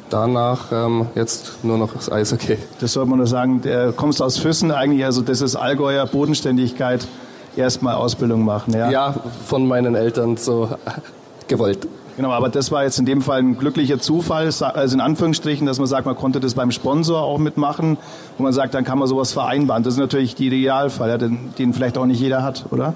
[0.10, 2.58] danach ähm, jetzt nur noch das Eishockey.
[2.80, 3.62] Das sollte man nur sagen.
[3.62, 7.06] Du kommst aus Füssen eigentlich, also das ist Allgäuer Bodenständigkeit
[7.56, 8.74] erstmal Ausbildung machen.
[8.74, 8.90] Ja?
[8.90, 10.70] ja, von meinen Eltern so
[11.48, 11.88] gewollt.
[12.18, 15.80] Genau, aber das war jetzt in dem Fall ein glücklicher Zufall, also in Anführungsstrichen, dass
[15.80, 17.98] man sagt, man konnte das beim Sponsor auch mitmachen,
[18.38, 19.84] wo man sagt, dann kann man sowas vereinbaren.
[19.84, 22.94] Das ist natürlich der Idealfall, den, den vielleicht auch nicht jeder hat, oder?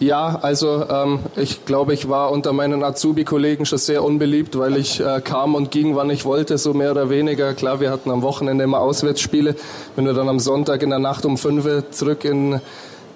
[0.00, 5.00] Ja, also ähm, ich glaube, ich war unter meinen Azubi-Kollegen schon sehr unbeliebt, weil ich
[5.00, 7.52] äh, kam und ging, wann ich wollte, so mehr oder weniger.
[7.54, 9.56] Klar, wir hatten am Wochenende immer Auswärtsspiele.
[9.96, 12.60] Wenn du dann am Sonntag in der Nacht um fünf zurück in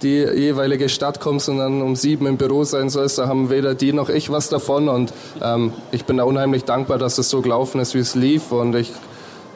[0.03, 3.75] die jeweilige Stadt kommst und dann um sieben im Büro sein sollst, da haben weder
[3.75, 4.89] die noch ich was davon.
[4.89, 8.53] Und ähm, ich bin da unheimlich dankbar, dass es so gelaufen ist, wie es lief.
[8.53, 8.93] Und ich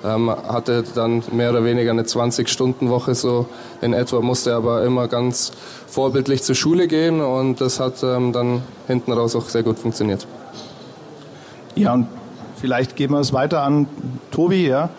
[0.05, 3.47] ähm, hatte dann mehr oder weniger eine 20-Stunden-Woche so
[3.81, 5.53] in etwa, musste aber immer ganz
[5.87, 10.27] vorbildlich zur Schule gehen und das hat ähm, dann hinten raus auch sehr gut funktioniert.
[11.75, 12.09] Ja, und
[12.61, 13.87] vielleicht geben wir es weiter an
[14.31, 14.91] Tobi, ja.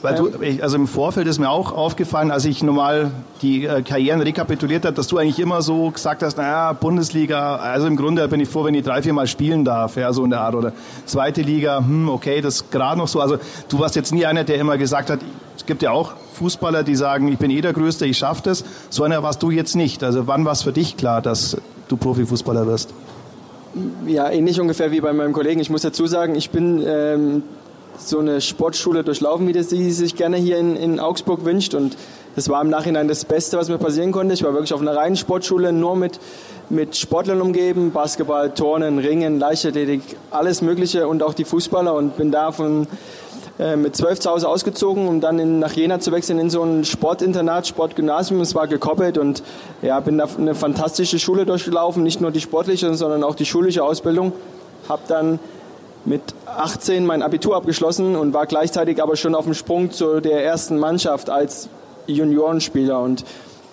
[0.00, 0.30] Weil du,
[0.62, 3.10] also im Vorfeld ist mir auch aufgefallen, als ich normal
[3.42, 7.88] die äh, Karrieren rekapituliert habe, dass du eigentlich immer so gesagt hast, naja, Bundesliga, also
[7.88, 10.30] im Grunde bin ich froh, wenn ich drei, vier Mal spielen darf, ja, so in
[10.30, 10.54] der Art.
[10.54, 10.72] Oder
[11.04, 13.20] zweite Liga, hm, okay, das gerade noch so.
[13.20, 15.18] Also du warst jetzt nie einer, der immer gesagt hat,
[15.56, 18.64] es gibt ja auch Fußballer, die sagen, ich bin eh der Größte, ich schaffe das.
[18.90, 20.04] So einer warst du jetzt nicht.
[20.04, 21.56] Also wann war es für dich klar, dass
[21.88, 22.94] du Profifußballer wirst?
[24.06, 25.60] Ja, ähnlich ungefähr wie bei meinem Kollegen.
[25.60, 27.42] Ich muss dazu sagen, ich bin ähm,
[27.98, 31.74] so eine Sportschule durchlaufen, wie das sie sich gerne hier in, in Augsburg wünscht.
[31.74, 31.96] Und
[32.36, 34.34] das war im Nachhinein das Beste, was mir passieren konnte.
[34.34, 36.20] Ich war wirklich auf einer reinen Sportschule, nur mit,
[36.70, 42.30] mit Sportlern umgeben, Basketball, Turnen, Ringen, Leichtathletik, alles Mögliche und auch die Fußballer und bin
[42.30, 42.86] da von
[43.58, 46.62] äh, mit zwölf zu Hause ausgezogen, um dann in, nach Jena zu wechseln in so
[46.62, 48.40] ein Sportinternat, Sportgymnasium.
[48.40, 49.42] Es war gekoppelt und
[49.82, 53.82] ja, bin da eine fantastische Schule durchgelaufen, nicht nur die sportliche, sondern auch die schulische
[53.82, 54.32] Ausbildung.
[54.88, 55.40] Habe dann
[56.04, 56.22] mit
[56.56, 60.78] 18 mein Abitur abgeschlossen und war gleichzeitig aber schon auf dem Sprung zu der ersten
[60.78, 61.68] Mannschaft als
[62.06, 63.00] Juniorenspieler.
[63.00, 63.24] Und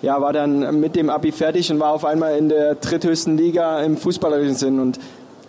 [0.02, 3.80] ja, war dann mit dem Abi fertig und war auf einmal in der dritthöchsten Liga
[3.80, 4.80] im fußballerischen Sinn.
[4.80, 4.98] Und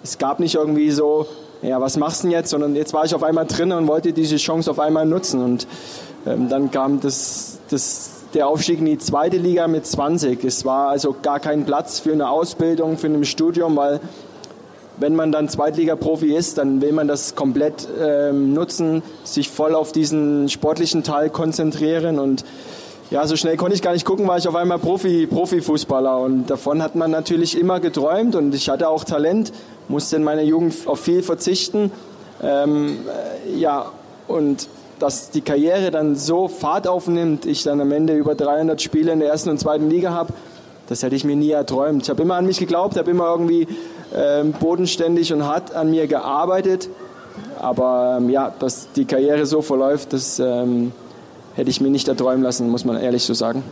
[0.03, 1.27] es gab nicht irgendwie so,
[1.61, 4.13] ja, was machst du denn jetzt, sondern jetzt war ich auf einmal drin und wollte
[4.13, 5.43] diese Chance auf einmal nutzen.
[5.43, 5.67] Und
[6.25, 10.43] ähm, dann kam das, das, der Aufstieg in die zweite Liga mit 20.
[10.43, 13.99] Es war also gar kein Platz für eine Ausbildung, für ein Studium, weil
[14.99, 19.91] wenn man dann Zweitliga-Profi ist, dann will man das komplett ähm, nutzen, sich voll auf
[19.91, 22.43] diesen sportlichen Teil konzentrieren und
[23.09, 26.49] ja, so schnell konnte ich gar nicht gucken, war ich auf einmal Profi, Profifußballer und
[26.49, 29.53] davon hat man natürlich immer geträumt und ich hatte auch Talent,
[29.87, 31.91] musste in meiner Jugend auf viel verzichten.
[32.43, 32.99] Ähm,
[33.47, 33.91] äh, ja,
[34.27, 34.67] und
[34.99, 39.19] dass die Karriere dann so Fahrt aufnimmt, ich dann am Ende über 300 Spiele in
[39.19, 40.33] der ersten und zweiten Liga habe,
[40.89, 42.03] das hätte ich mir nie erträumt.
[42.03, 43.67] Ich habe immer an mich geglaubt, habe immer irgendwie
[44.15, 46.89] ähm, bodenständig und hart an mir gearbeitet.
[47.59, 50.91] Aber ähm, ja, dass die Karriere so verläuft, das ähm,
[51.55, 53.63] hätte ich mir nicht erträumen lassen, muss man ehrlich so sagen.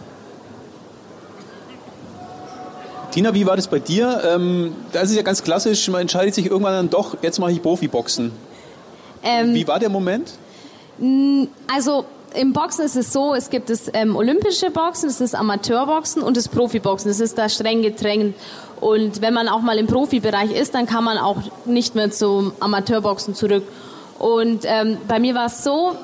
[3.12, 4.22] Tina, wie war das bei dir?
[4.26, 7.62] Ähm, das ist ja ganz klassisch, man entscheidet sich irgendwann dann doch, jetzt mache ich
[7.62, 8.32] Profiboxen.
[9.24, 10.34] Ähm, wie war der Moment?
[11.74, 15.40] Also im Boxen ist es so, es gibt das ähm, olympische Boxen, das ist das
[15.40, 17.10] Amateurboxen und das Profiboxen.
[17.10, 18.36] Das ist da streng getrennt.
[18.82, 22.54] Und wenn man auch mal im Profibereich ist, dann kann man auch nicht mehr zum
[22.60, 23.64] Amateurboxen zurück.
[24.20, 25.96] Und ähm, bei mir war es so,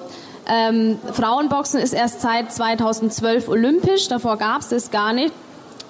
[0.48, 5.34] ähm, Frauenboxen ist erst seit 2012 olympisch, davor gab es das gar nicht.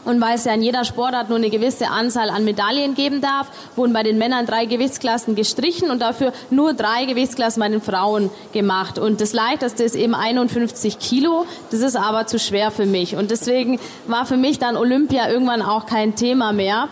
[0.03, 3.47] Und weil es ja in jeder Sportart nur eine gewisse Anzahl an Medaillen geben darf,
[3.75, 8.31] wurden bei den Männern drei Gewichtsklassen gestrichen und dafür nur drei Gewichtsklassen bei den Frauen
[8.51, 8.97] gemacht.
[8.97, 11.45] Und das leichteste ist eben 51 Kilo.
[11.69, 13.15] Das ist aber zu schwer für mich.
[13.15, 16.87] Und deswegen war für mich dann Olympia irgendwann auch kein Thema mehr.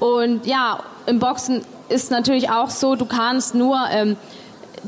[0.00, 4.16] Und ja, im Boxen ist natürlich auch so, du kannst nur ähm,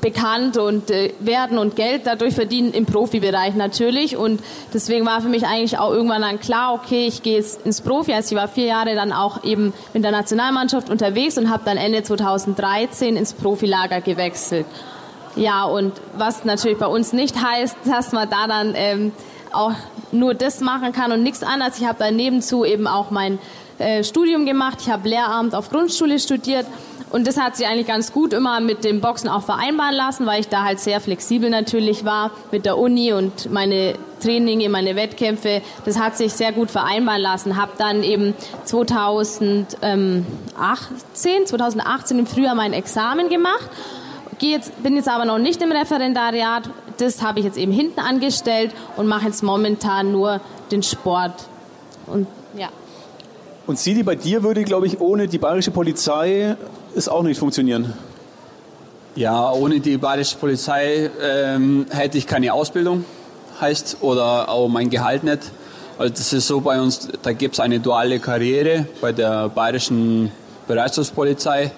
[0.00, 4.16] bekannt und äh, werden und Geld dadurch verdienen im Profibereich natürlich.
[4.16, 4.40] Und
[4.72, 8.12] deswegen war für mich eigentlich auch irgendwann dann klar, okay, ich gehe jetzt ins Profi.
[8.12, 11.76] Also ich war vier Jahre dann auch eben mit der Nationalmannschaft unterwegs und habe dann
[11.76, 14.66] Ende 2013 ins Profilager gewechselt.
[15.36, 19.12] Ja, und was natürlich bei uns nicht heißt, dass man da dann ähm,
[19.52, 19.72] auch
[20.12, 21.78] nur das machen kann und nichts anderes.
[21.78, 23.38] Ich habe dann nebenzu eben auch mein
[23.78, 24.78] äh, Studium gemacht.
[24.80, 26.66] Ich habe Lehramt auf Grundschule studiert
[27.10, 30.40] und das hat sich eigentlich ganz gut immer mit dem Boxen auch vereinbaren lassen, weil
[30.40, 35.62] ich da halt sehr flexibel natürlich war mit der Uni und meine Traininge, meine Wettkämpfe.
[35.84, 37.56] Das hat sich sehr gut vereinbaren lassen.
[37.56, 43.68] Habe dann eben 2018, 2018 im Frühjahr mein Examen gemacht.
[44.38, 46.70] Jetzt, bin jetzt aber noch nicht im Referendariat.
[46.98, 51.34] Das habe ich jetzt eben hinten angestellt und mache jetzt momentan nur den Sport.
[52.06, 52.68] Und ja.
[53.66, 56.56] Und Sidi, bei dir würde, glaube ich, ohne die bayerische Polizei
[56.94, 57.92] es auch nicht funktionieren.
[59.16, 63.04] Ja, ohne die bayerische Polizei ähm, hätte ich keine Ausbildung,
[63.60, 65.50] heißt, oder auch mein Gehalt nicht.
[65.98, 70.32] Also das ist so bei uns, da gibt es eine duale Karriere bei der bayerischen
[70.66, 71.72] Bereitschaftspolizei.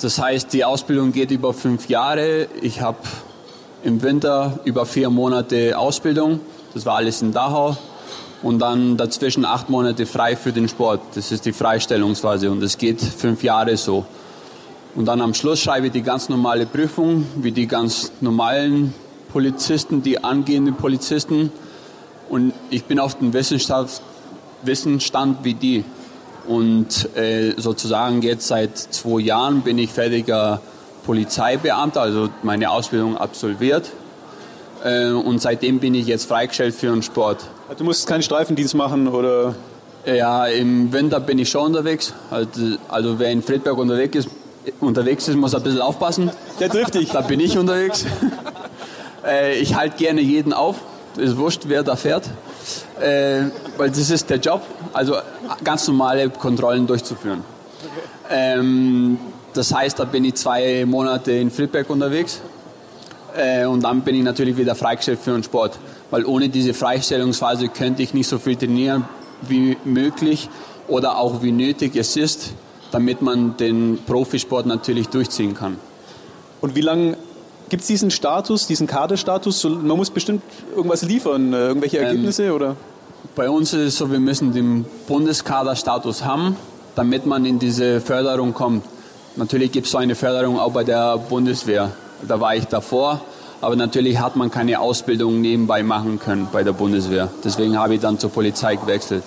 [0.00, 2.48] Das heißt, die Ausbildung geht über fünf Jahre.
[2.60, 2.98] Ich habe
[3.84, 6.40] im Winter über vier Monate Ausbildung.
[6.74, 7.76] Das war alles in Dachau.
[8.42, 11.00] und dann dazwischen acht Monate frei für den Sport.
[11.14, 14.04] Das ist die Freistellungsphase und es geht fünf Jahre so.
[14.96, 18.94] Und dann am Schluss schreibe ich die ganz normale Prüfung, wie die ganz normalen
[19.30, 21.52] Polizisten, die angehenden Polizisten.
[22.30, 24.00] Und ich bin auf dem Wissenschaft,
[24.62, 25.84] Wissensstand wie die.
[26.48, 30.62] Und äh, sozusagen jetzt seit zwei Jahren bin ich fertiger
[31.04, 33.90] Polizeibeamter, also meine Ausbildung absolviert.
[34.82, 37.44] Äh, und seitdem bin ich jetzt freigestellt für den Sport.
[37.76, 39.54] Du musst keinen Streifendienst machen oder?
[40.06, 42.14] Ja, im Winter bin ich schon unterwegs.
[42.30, 44.28] Also, also wer in Friedberg unterwegs ist,
[44.80, 46.30] unterwegs ist, muss ein bisschen aufpassen.
[46.60, 47.10] Der trifft dich.
[47.10, 48.04] Da bin ich unterwegs.
[49.26, 50.76] äh, ich halte gerne jeden auf.
[51.16, 52.28] Ist wurscht, wer da fährt.
[53.00, 53.44] Äh,
[53.76, 55.16] weil das ist der Job, also
[55.62, 57.42] ganz normale Kontrollen durchzuführen.
[58.30, 59.18] Ähm,
[59.54, 62.40] das heißt, da bin ich zwei Monate in Friedberg unterwegs
[63.36, 65.78] äh, und dann bin ich natürlich wieder freigestellt für den Sport.
[66.10, 69.04] Weil ohne diese Freistellungsphase könnte ich nicht so viel trainieren
[69.42, 70.48] wie möglich
[70.88, 72.52] oder auch wie nötig es ist,
[72.90, 75.76] damit man den Profisport natürlich durchziehen kann.
[76.60, 77.16] Und wie lange
[77.68, 79.64] gibt es diesen Status, diesen Kaderstatus?
[79.64, 80.42] Man muss bestimmt
[80.74, 82.76] irgendwas liefern, äh, irgendwelche ähm, Ergebnisse ähm, oder?
[83.34, 86.56] Bei uns ist es so, wir müssen den Bundeskaderstatus haben,
[86.94, 88.84] damit man in diese Förderung kommt.
[89.36, 91.90] Natürlich gibt es so eine Förderung auch bei der Bundeswehr.
[92.26, 93.20] Da war ich davor,
[93.60, 97.28] aber natürlich hat man keine Ausbildung nebenbei machen können bei der Bundeswehr.
[97.44, 99.24] Deswegen habe ich dann zur Polizei gewechselt.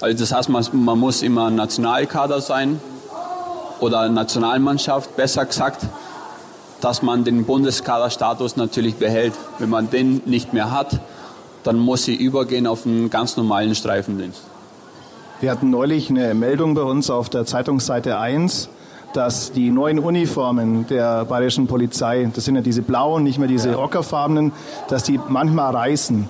[0.00, 2.80] Also das heißt, man, man muss immer Nationalkader sein
[3.82, 5.86] oder Nationalmannschaft, besser gesagt,
[6.80, 9.34] dass man den Bundeskaderstatus natürlich behält.
[9.58, 11.00] Wenn man den nicht mehr hat,
[11.64, 14.42] dann muss sie übergehen auf einen ganz normalen Streifendienst.
[15.40, 18.68] Wir hatten neulich eine Meldung bei uns auf der Zeitungsseite 1,
[19.12, 23.78] dass die neuen Uniformen der bayerischen Polizei, das sind ja diese blauen, nicht mehr diese
[23.78, 24.52] ockerfarbenen,
[24.88, 26.28] dass die manchmal reißen.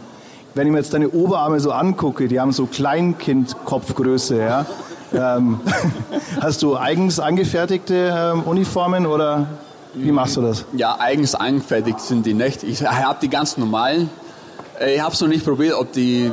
[0.55, 4.67] Wenn ich mir jetzt deine Oberarme so angucke, die haben so Kleinkind-Kopfgröße, ja.
[5.15, 5.61] Ähm,
[6.41, 9.47] hast du eigens angefertigte ähm, Uniformen oder
[9.95, 10.65] wie machst du das?
[10.73, 12.63] Ja, eigens angefertigt sind die nicht.
[12.63, 14.09] Ich habe die ganz normalen.
[14.81, 16.31] Äh, ich habe es noch nicht probiert, ob die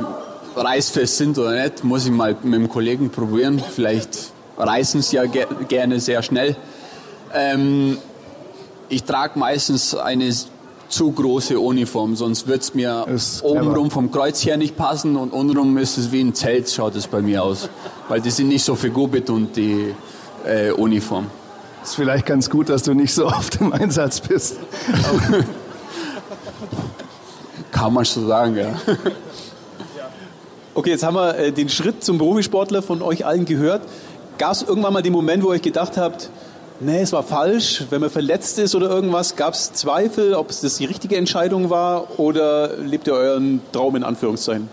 [0.56, 1.84] reißfest sind oder nicht.
[1.84, 3.60] Muss ich mal mit dem Kollegen probieren.
[3.60, 6.56] Vielleicht reißen sie ja ge gerne sehr schnell.
[7.34, 7.98] Ähm,
[8.88, 10.32] ich trage meistens eine
[10.90, 13.06] zu große Uniform, sonst wird es mir
[13.42, 17.06] obenrum vom Kreuz her nicht passen und untenrum ist es wie ein Zelt, schaut es
[17.06, 17.70] bei mir aus.
[18.08, 19.94] Weil die sind nicht so figurbetont, die
[20.44, 21.26] äh, Uniform.
[21.82, 24.58] Ist vielleicht ganz gut, dass du nicht so oft im Einsatz bist.
[27.70, 28.74] Kann man so sagen, ja.
[30.74, 33.82] Okay, jetzt haben wir äh, den Schritt zum Profisportler von euch allen gehört.
[34.38, 36.30] Gab es irgendwann mal den Moment, wo ihr euch gedacht habt,
[36.80, 39.36] nee, es war falsch, wenn man verletzt ist oder irgendwas?
[39.36, 43.96] Gab es Zweifel, ob es das die richtige Entscheidung war oder lebt ihr euren Traum
[43.96, 44.68] in Anführungszeichen?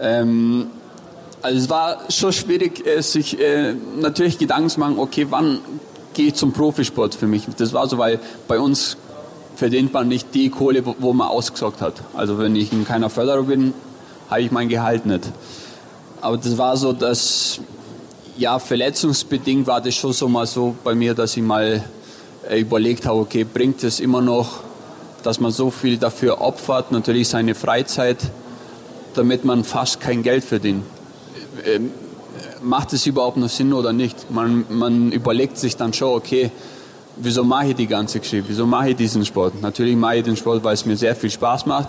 [0.00, 0.68] Ähm,
[1.42, 5.58] also es war schon schwierig, äh, sich äh, natürlich Gedanken zu machen, okay, wann
[6.14, 7.46] gehe ich zum Profisport für mich?
[7.56, 8.96] Das war so, weil bei uns
[9.56, 11.94] verdient man nicht die Kohle, wo, wo man ausgesorgt hat.
[12.14, 13.74] Also wenn ich in keiner Förderung bin,
[14.28, 15.30] habe ich mein Gehalt nicht.
[16.20, 17.60] Aber das war so, dass,
[18.40, 21.84] ja, verletzungsbedingt war das schon so mal so bei mir, dass ich mal
[22.48, 24.60] äh, überlegt habe, okay, bringt es immer noch,
[25.22, 28.16] dass man so viel dafür opfert, natürlich seine Freizeit,
[29.14, 30.84] damit man fast kein Geld verdient.
[31.66, 31.90] Ähm,
[32.62, 34.30] macht es überhaupt noch Sinn oder nicht?
[34.30, 36.50] Man, man überlegt sich dann schon, okay,
[37.16, 38.48] wieso mache ich die ganze Geschichte?
[38.48, 39.60] Wieso mache ich diesen Sport?
[39.60, 41.88] Natürlich mache ich den Sport, weil es mir sehr viel Spaß macht.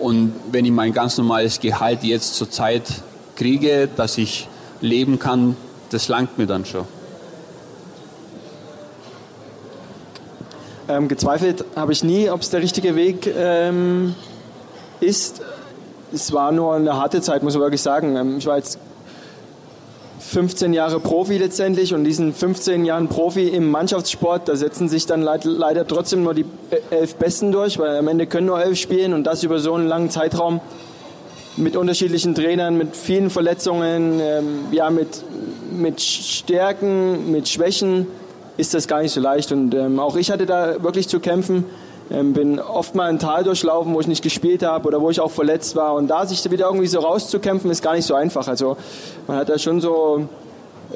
[0.00, 2.84] Und wenn ich mein ganz normales Gehalt jetzt zur Zeit
[3.36, 4.48] kriege, dass ich
[4.80, 5.56] leben kann,
[5.90, 6.84] das langt mir dann schon.
[10.88, 14.14] Ähm, gezweifelt habe ich nie, ob es der richtige Weg ähm,
[15.00, 15.42] ist.
[16.14, 18.16] Es war nur eine harte Zeit, muss man wirklich sagen.
[18.16, 18.78] Ähm, ich war jetzt
[20.18, 25.22] 15 Jahre Profi letztendlich und diesen 15 Jahren Profi im Mannschaftssport, da setzen sich dann
[25.22, 26.44] leider trotzdem nur die
[26.90, 29.88] elf Besten durch, weil am Ende können nur elf spielen und das über so einen
[29.88, 30.60] langen Zeitraum
[31.58, 35.22] mit unterschiedlichen Trainern, mit vielen Verletzungen, ähm, ja, mit,
[35.72, 38.06] mit Stärken, mit Schwächen
[38.56, 39.52] ist das gar nicht so leicht.
[39.52, 41.64] Und ähm, auch ich hatte da wirklich zu kämpfen.
[42.10, 45.20] Ähm, bin oft mal ein Tal durchlaufen, wo ich nicht gespielt habe oder wo ich
[45.20, 45.94] auch verletzt war.
[45.94, 48.48] Und da sich wieder irgendwie so rauszukämpfen, ist gar nicht so einfach.
[48.48, 48.76] Also
[49.26, 50.26] man hat da schon so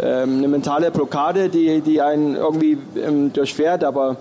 [0.00, 3.84] ähm, eine mentale Blockade, die, die einen irgendwie ähm, durchfährt.
[3.84, 4.16] Aber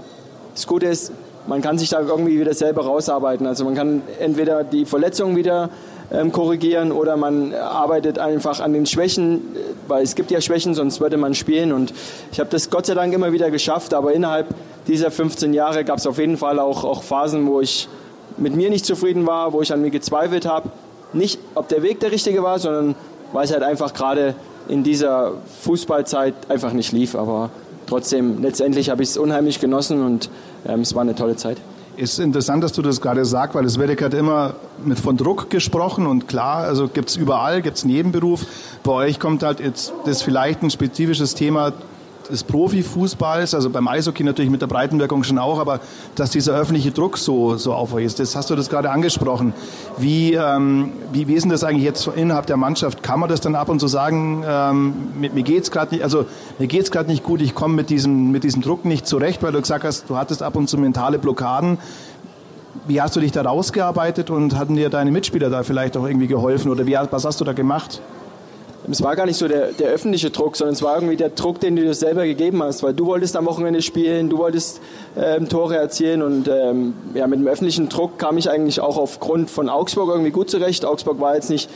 [0.54, 1.14] das Gute ist,
[1.48, 3.48] man kann sich da irgendwie wieder selber rausarbeiten.
[3.48, 5.70] Also man kann entweder die Verletzung wieder
[6.12, 9.42] ähm, korrigieren oder man arbeitet einfach an den Schwächen,
[9.88, 11.72] weil es gibt ja Schwächen, sonst würde man spielen.
[11.72, 11.94] Und
[12.32, 14.48] ich habe das Gott sei Dank immer wieder geschafft, aber innerhalb
[14.88, 17.88] dieser 15 Jahre gab es auf jeden Fall auch, auch Phasen, wo ich
[18.38, 20.70] mit mir nicht zufrieden war, wo ich an mir gezweifelt habe.
[21.14, 22.96] Nicht, ob der Weg der richtige war, sondern
[23.34, 24.36] weil es halt einfach gerade
[24.68, 27.16] in dieser Fußballzeit einfach nicht lief.
[27.16, 27.52] Aber
[27.88, 30.30] trotzdem, letztendlich habe ich es unheimlich genossen und
[30.68, 31.58] ähm, es war eine tolle Zeit.
[32.02, 35.52] Ist interessant, dass du das gerade sagst, weil es wird gerade immer mit von Druck
[35.52, 38.44] gesprochen und klar, also gibt es überall, gibt es einen Nebenberuf.
[38.82, 41.74] Bei euch kommt halt jetzt das vielleicht ein spezifisches Thema
[42.32, 45.80] des Profifußballs, also beim Eishockey natürlich mit der Breitenwirkung schon auch, aber
[46.16, 49.54] dass dieser öffentliche Druck so, so auf euch ist, das hast du das gerade angesprochen.
[49.98, 53.04] Wie, ähm, wie, wie ist denn das eigentlich jetzt innerhalb der Mannschaft?
[53.04, 56.26] Kann man das dann ab und zu sagen, ähm, mit, mir geht's gerade nicht, also
[56.60, 59.84] gerade nicht gut, ich komme mit diesem, mit diesem Druck nicht zurecht, weil du gesagt
[59.84, 61.78] hast, du hattest ab und zu mentale Blockaden.
[62.88, 66.28] Wie hast du dich da rausgearbeitet und hatten dir deine Mitspieler da vielleicht auch irgendwie
[66.28, 68.02] geholfen oder wie, was hast du da gemacht?
[68.90, 71.60] Es war gar nicht so der, der öffentliche Druck, sondern es war irgendwie der Druck,
[71.60, 74.82] den du dir selber gegeben hast, weil du wolltest am Wochenende spielen, du wolltest
[75.16, 79.52] ähm, Tore erzielen und ähm, ja, mit dem öffentlichen Druck kam ich eigentlich auch aufgrund
[79.52, 80.84] von Augsburg irgendwie gut zurecht.
[80.86, 81.70] Augsburg war jetzt nicht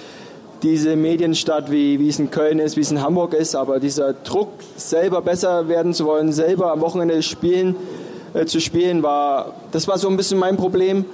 [0.63, 4.13] diese Medienstadt, wie, wie es in Köln ist, wie es in Hamburg ist, aber dieser
[4.13, 7.75] Druck, selber besser werden zu wollen, selber am Wochenende spielen,
[8.33, 11.05] äh, zu spielen, war, das war so ein bisschen mein Problem.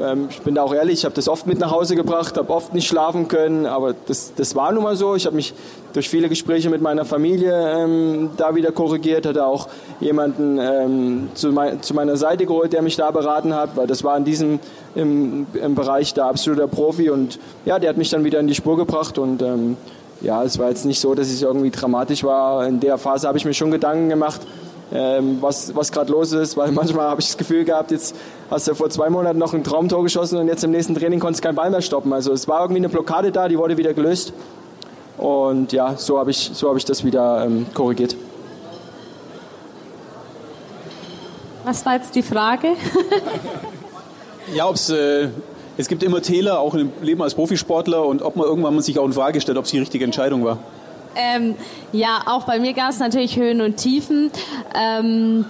[0.00, 2.52] Ähm, ich bin da auch ehrlich, ich habe das oft mit nach Hause gebracht, habe
[2.52, 5.14] oft nicht schlafen können, aber das, das war nun mal so.
[5.14, 5.54] Ich habe mich
[5.92, 9.68] durch viele Gespräche mit meiner Familie ähm, da wieder korrigiert, hatte auch
[10.00, 14.02] jemanden ähm, zu, mein, zu, meiner Seite geholt, der mich da beraten hat, weil das
[14.02, 14.58] war in diesem
[14.94, 18.54] im, im Bereich der absoluter Profi und ja, der hat mich dann wieder in die
[18.54, 19.76] Spur gebracht und ähm,
[20.20, 22.66] ja, es war jetzt nicht so, dass es irgendwie dramatisch war.
[22.66, 24.40] In der Phase habe ich mir schon Gedanken gemacht,
[24.94, 28.14] ähm, was, was gerade los ist, weil manchmal habe ich das Gefühl gehabt, jetzt
[28.50, 31.44] hast du vor zwei Monaten noch ein Traumtor geschossen und jetzt im nächsten Training konntest
[31.44, 32.12] du keinen Ball mehr stoppen.
[32.12, 34.32] Also es war irgendwie eine Blockade da, die wurde wieder gelöst.
[35.18, 38.16] Und ja, so habe ich, so hab ich das wieder ähm, korrigiert.
[41.64, 42.68] Was war jetzt die Frage?
[44.54, 44.90] ja, ob es.
[44.90, 45.28] Äh,
[45.76, 48.96] es gibt immer Täler, auch im Leben als Profisportler, und ob man irgendwann mal sich
[48.98, 50.58] auch in Frage stellt, ob es die richtige Entscheidung war.
[51.16, 51.54] Ähm,
[51.92, 54.30] ja, auch bei mir gab es natürlich Höhen und Tiefen.
[54.74, 55.44] Ähm,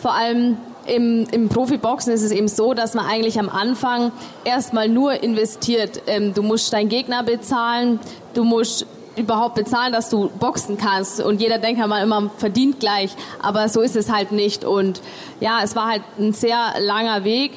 [0.00, 4.12] vor allem im, im Profiboxen ist es eben so, dass man eigentlich am Anfang
[4.44, 6.02] erstmal nur investiert.
[6.06, 8.00] Ähm, du musst deinen Gegner bezahlen,
[8.34, 8.86] du musst
[9.16, 11.20] überhaupt bezahlen, dass du boxen kannst.
[11.20, 13.10] Und jeder denkt ja mal immer, verdient gleich.
[13.40, 14.64] Aber so ist es halt nicht.
[14.64, 15.00] Und
[15.40, 17.52] ja, es war halt ein sehr langer Weg.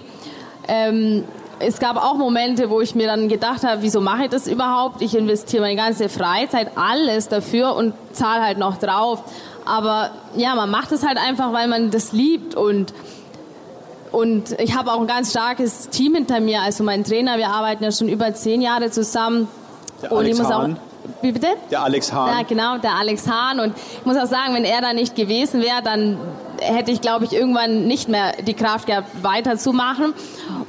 [0.68, 1.24] Ähm,
[1.60, 5.02] es gab auch Momente, wo ich mir dann gedacht habe, wieso mache ich das überhaupt?
[5.02, 9.24] Ich investiere meine ganze Freizeit, alles dafür und zahle halt noch drauf.
[9.66, 12.94] Aber ja, man macht es halt einfach, weil man das liebt und
[14.12, 16.62] und ich habe auch ein ganz starkes Team hinter mir.
[16.62, 19.50] Also mein Trainer, wir arbeiten ja schon über zehn Jahre zusammen.
[20.02, 20.74] Der und Alex ich muss Hahn.
[20.74, 21.48] auch, wie bitte?
[21.70, 22.38] Der Alex Hahn.
[22.38, 23.60] Ja, genau, der Alex Hahn.
[23.60, 26.18] Und ich muss auch sagen, wenn er da nicht gewesen wäre, dann
[26.60, 30.14] hätte ich, glaube ich, irgendwann nicht mehr die Kraft gehabt, weiterzumachen.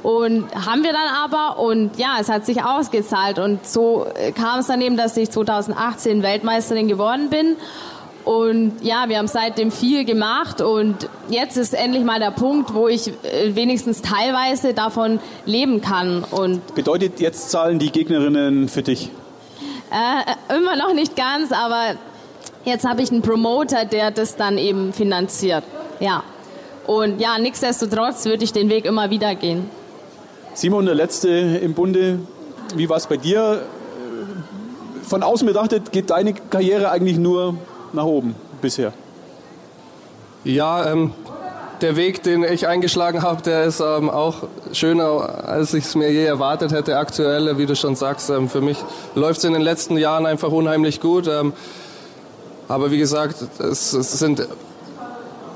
[0.03, 3.39] Und haben wir dann aber und ja, es hat sich ausgezahlt.
[3.39, 7.55] Und so äh, kam es dann eben, dass ich 2018 Weltmeisterin geworden bin.
[8.25, 12.87] Und ja, wir haben seitdem viel gemacht und jetzt ist endlich mal der Punkt, wo
[12.87, 16.23] ich äh, wenigstens teilweise davon leben kann.
[16.23, 19.09] Und Bedeutet jetzt zahlen die Gegnerinnen für dich?
[19.91, 21.95] Äh, immer noch nicht ganz, aber
[22.65, 25.63] jetzt habe ich einen Promoter, der das dann eben finanziert.
[25.99, 26.23] Ja.
[26.87, 29.69] Und ja, nichtsdestotrotz würde ich den Weg immer wieder gehen.
[30.53, 32.19] Simon, der Letzte im Bunde,
[32.75, 33.61] wie war es bei dir?
[35.03, 37.55] Von außen betrachtet geht deine Karriere eigentlich nur
[37.93, 38.93] nach oben bisher.
[40.43, 41.13] Ja, ähm,
[41.81, 46.11] der Weg, den ich eingeschlagen habe, der ist ähm, auch schöner, als ich es mir
[46.11, 46.97] je erwartet hätte.
[46.97, 48.77] Aktuell, wie du schon sagst, ähm, für mich
[49.15, 51.27] läuft es in den letzten Jahren einfach unheimlich gut.
[51.27, 51.53] Ähm,
[52.67, 54.47] aber wie gesagt, es, es sind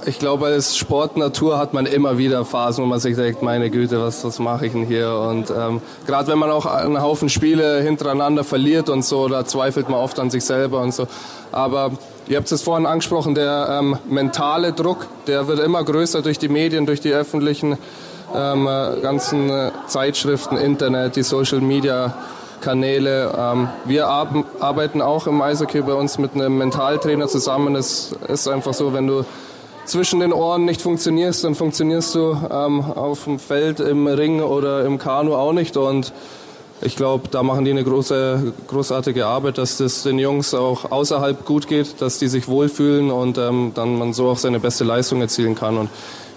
[0.06, 4.02] ich glaube, als Sportnatur hat man immer wieder Phasen, wo man sich denkt, meine Güte,
[4.02, 5.14] was, was mache ich denn hier?
[5.16, 9.90] Und ähm, gerade wenn man auch einen Haufen Spiele hintereinander verliert und so, da zweifelt
[9.90, 11.08] man oft an sich selber und so.
[11.52, 11.92] Aber
[12.28, 16.50] ihr habt es vorhin angesprochen, der ähm, mentale Druck, der wird immer größer durch die
[16.50, 17.78] Medien, durch die öffentlichen
[18.36, 22.14] ähm, äh, ganzen äh, Zeitschriften, Internet, die Social Media.
[22.62, 23.30] Kanäle.
[23.38, 27.76] Ähm, wir arbeiten auch im Eishockey bei uns mit einem Mentaltrainer zusammen.
[27.76, 29.26] Es ist einfach so, wenn du
[29.86, 34.86] zwischen den Ohren nicht funktionierst, dann funktionierst du ähm, auf dem Feld, im Ring oder
[34.86, 35.78] im Kanu auch nicht.
[35.78, 36.14] Und
[36.82, 41.46] ich glaube, da machen die eine große, großartige Arbeit, dass das den Jungs auch außerhalb
[41.46, 45.22] gut geht, dass die sich wohlfühlen und ähm, dann man so auch seine beste Leistung
[45.22, 45.78] erzielen kann.
[45.78, 45.90] Und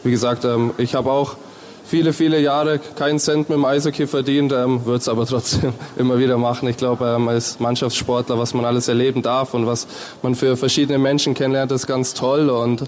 [0.03, 1.37] wie gesagt, ähm, ich habe auch
[1.85, 6.19] viele, viele Jahre keinen Cent mit dem Eishockey verdient, ähm, würde es aber trotzdem immer
[6.19, 6.69] wieder machen.
[6.69, 9.87] Ich glaube, ähm, als Mannschaftssportler, was man alles erleben darf und was
[10.23, 12.85] man für verschiedene Menschen kennenlernt, ist ganz toll und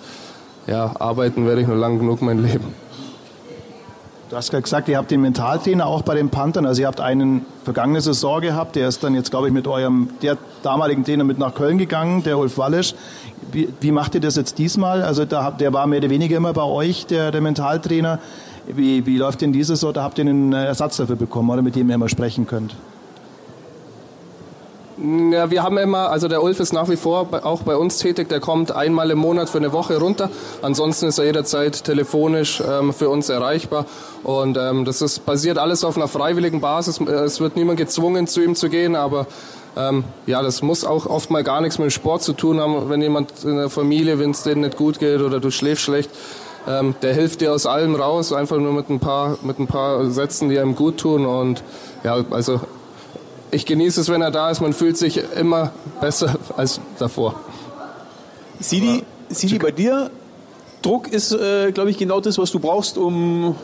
[0.69, 2.73] ja, arbeiten werde ich nur lang genug mein Leben.
[4.29, 6.67] Du hast gerade gesagt, ihr habt den Mentaltrainer auch bei den Panthern.
[6.67, 10.11] Also ihr habt einen vergangene Saison gehabt, der ist dann jetzt, glaube ich, mit eurem
[10.21, 12.95] der damaligen Trainer mit nach Köln gegangen, der Ulf Wallisch.
[13.51, 15.03] Wie, wie macht ihr das jetzt diesmal?
[15.03, 18.19] Also da, der war mehr oder weniger immer bei euch, der, der Mentaltrainer.
[18.67, 19.95] Wie, wie läuft denn diese Saison?
[19.95, 22.77] Da habt ihr einen Ersatz dafür bekommen, oder mit dem ihr immer sprechen könnt?
[25.01, 28.29] Ja, wir haben immer, also der Ulf ist nach wie vor auch bei uns tätig,
[28.29, 30.29] der kommt einmal im Monat für eine Woche runter.
[30.61, 33.87] Ansonsten ist er jederzeit telefonisch ähm, für uns erreichbar.
[34.25, 37.01] Und ähm, das ist basiert alles auf einer freiwilligen Basis.
[37.01, 39.29] Es wird niemand gezwungen, zu ihm zu gehen, aber
[39.77, 42.91] ähm, ja, das muss auch oft mal gar nichts mit dem Sport zu tun haben,
[42.91, 46.11] wenn jemand in der Familie, wenn es denen nicht gut geht oder du schläfst schlecht.
[46.67, 50.11] Ähm, der hilft dir aus allem raus, einfach nur mit ein paar, mit ein paar
[50.11, 51.25] Sätzen, die einem gut tun.
[51.25, 51.63] Und
[52.03, 52.61] ja, also
[53.51, 54.61] ich genieße es, wenn er da ist.
[54.61, 57.35] Man fühlt sich immer besser als davor.
[58.61, 60.11] Sidi, Sidi bei dir,
[60.83, 63.57] Druck ist, äh, glaube ich, genau das, was du brauchst, um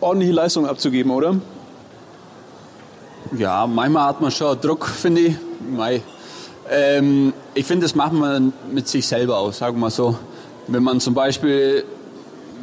[0.00, 1.36] ordentliche Leistung abzugeben, oder?
[3.36, 5.36] Ja, manchmal hat man schon Druck, finde ich.
[6.68, 10.16] Ähm, ich finde, das macht man mit sich selber aus, sagen wir mal so.
[10.66, 11.84] Wenn man zum Beispiel,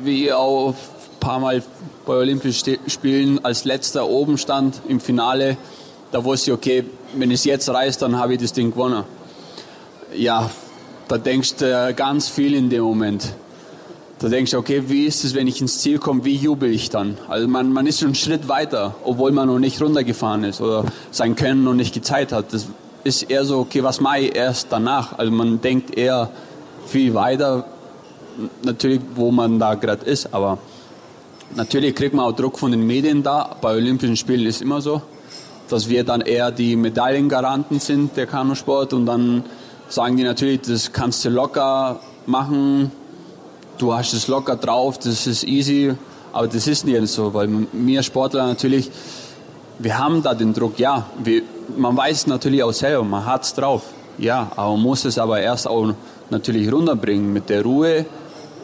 [0.03, 1.63] wie auch ein paar Mal
[2.05, 5.57] bei Olympischen Spielen als letzter oben stand im Finale,
[6.11, 6.83] da wusste ich, okay,
[7.15, 9.03] wenn ich es jetzt reiße, dann habe ich das Ding gewonnen.
[10.15, 10.49] Ja,
[11.07, 13.33] da denkst du ganz viel in dem Moment.
[14.19, 16.89] Da denkst du, okay, wie ist es, wenn ich ins Ziel komme, wie jubel ich
[16.89, 17.17] dann?
[17.27, 20.85] Also man, man ist schon einen Schritt weiter, obwohl man noch nicht runtergefahren ist oder
[21.11, 22.51] sein Können noch nicht gezeigt hat.
[22.51, 22.67] Das
[23.03, 25.19] ist eher so, okay, was mache ich erst danach?
[25.19, 26.31] Also man denkt eher
[26.87, 27.65] viel weiter,
[28.63, 30.57] natürlich, wo man da gerade ist, aber
[31.55, 33.55] natürlich kriegt man auch Druck von den Medien da.
[33.61, 35.01] Bei Olympischen Spielen ist immer so
[35.69, 38.93] dass wir dann eher die Medaillengaranten sind, der Kanusport.
[38.93, 39.43] Und dann
[39.89, 42.91] sagen die natürlich, das kannst du locker machen,
[43.77, 45.95] du hast es locker drauf, das ist easy.
[46.33, 48.91] Aber das ist nicht so, weil wir Sportler natürlich,
[49.79, 51.07] wir haben da den Druck, ja.
[51.23, 51.43] Wir,
[51.77, 53.83] man weiß natürlich auch selber, man hat es drauf.
[54.17, 55.93] Ja, aber man muss es aber erst auch
[56.29, 58.05] natürlich runterbringen mit der Ruhe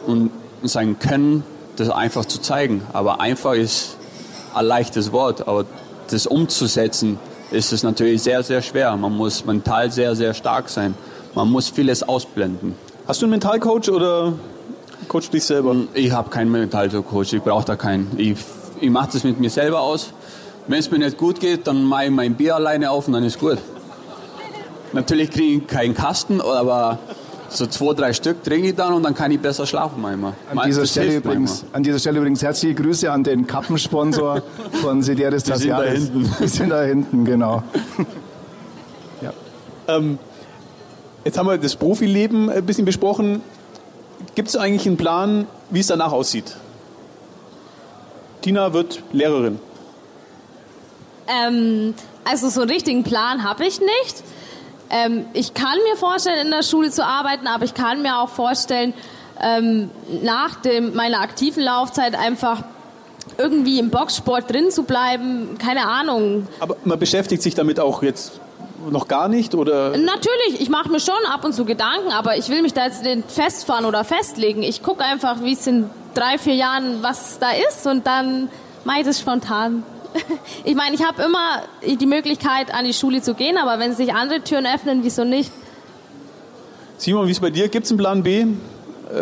[0.06, 0.30] und
[0.62, 1.44] sein Können,
[1.76, 2.82] das einfach zu zeigen.
[2.92, 3.96] Aber einfach ist
[4.54, 5.64] ein leichtes Wort, aber
[6.08, 7.18] das umzusetzen,
[7.50, 8.96] ist es natürlich sehr, sehr schwer.
[8.96, 10.94] Man muss mental sehr, sehr stark sein.
[11.34, 12.74] Man muss vieles ausblenden.
[13.06, 14.32] Hast du einen Mentalcoach oder
[15.08, 15.76] coach dich selber?
[15.94, 18.10] Ich habe keinen Mentalcoach, ich brauche da keinen.
[18.16, 18.36] Ich,
[18.80, 20.12] ich mache das mit mir selber aus.
[20.66, 23.24] Wenn es mir nicht gut geht, dann mache ich mein Bier alleine auf und dann
[23.24, 23.58] ist gut.
[24.92, 26.98] Natürlich kriege ich keinen Kasten, aber
[27.48, 30.34] so zwei, drei Stück trinke ich dann und dann kann ich besser schlafen manchmal.
[30.50, 34.42] An dieser, Stelle übrigens, an dieser Stelle übrigens herzliche Grüße an den Kappensponsor
[34.80, 35.94] von Sideris Tasiades.
[35.94, 36.36] Die sind da hinten.
[36.42, 37.62] Die sind da hinten, genau.
[39.20, 39.32] ja.
[39.88, 40.18] Ähm,
[41.24, 43.42] jetzt haben wir das Profileben ein bisschen besprochen.
[44.34, 46.56] Gibt es eigentlich einen Plan, wie es danach aussieht?
[48.42, 49.58] Tina wird Lehrerin.
[51.26, 54.22] Ähm, also so einen richtigen Plan habe ich nicht.
[54.90, 58.28] Ähm, ich kann mir vorstellen, in der Schule zu arbeiten, aber ich kann mir auch
[58.28, 58.94] vorstellen,
[59.42, 59.90] ähm,
[60.22, 62.62] nach dem, meiner aktiven Laufzeit einfach
[63.38, 66.46] irgendwie im Boxsport drin zu bleiben, keine Ahnung.
[66.60, 68.40] Aber man beschäftigt sich damit auch jetzt
[68.90, 69.90] noch gar nicht oder?
[69.96, 73.02] Natürlich, ich mache mir schon ab und zu Gedanken, aber ich will mich da jetzt
[73.02, 74.62] nicht festfahren oder festlegen.
[74.62, 78.48] Ich gucke einfach, wie es in drei, vier Jahren was da ist und dann
[78.84, 79.84] mache ich das spontan.
[80.64, 84.14] ich meine, ich habe immer die Möglichkeit, an die Schule zu gehen, aber wenn sich
[84.14, 85.50] andere Türen öffnen, wieso nicht?
[86.98, 87.68] Simon, wie ist es bei dir?
[87.68, 88.46] Gibt es einen Plan B, äh,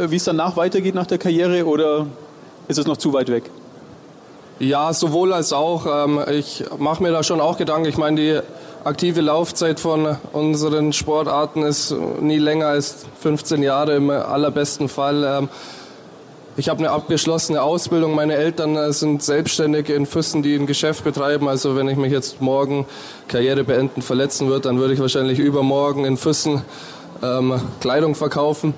[0.08, 2.06] wie es danach weitergeht nach der Karriere oder
[2.68, 3.50] ist es noch zu weit weg?
[4.58, 5.86] Ja, sowohl als auch.
[5.86, 7.88] Ähm, ich mache mir da schon auch Gedanken.
[7.88, 8.40] Ich meine, die
[8.84, 15.48] aktive Laufzeit von unseren Sportarten ist nie länger als 15 Jahre im allerbesten Fall.
[16.54, 18.14] Ich habe eine abgeschlossene Ausbildung.
[18.14, 21.48] Meine Eltern äh, sind selbstständig in Füssen, die ein Geschäft betreiben.
[21.48, 22.84] Also wenn ich mich jetzt morgen
[23.26, 26.62] Karriere beenden verletzen würde, dann würde ich wahrscheinlich übermorgen in Füssen
[27.22, 28.74] ähm, Kleidung verkaufen.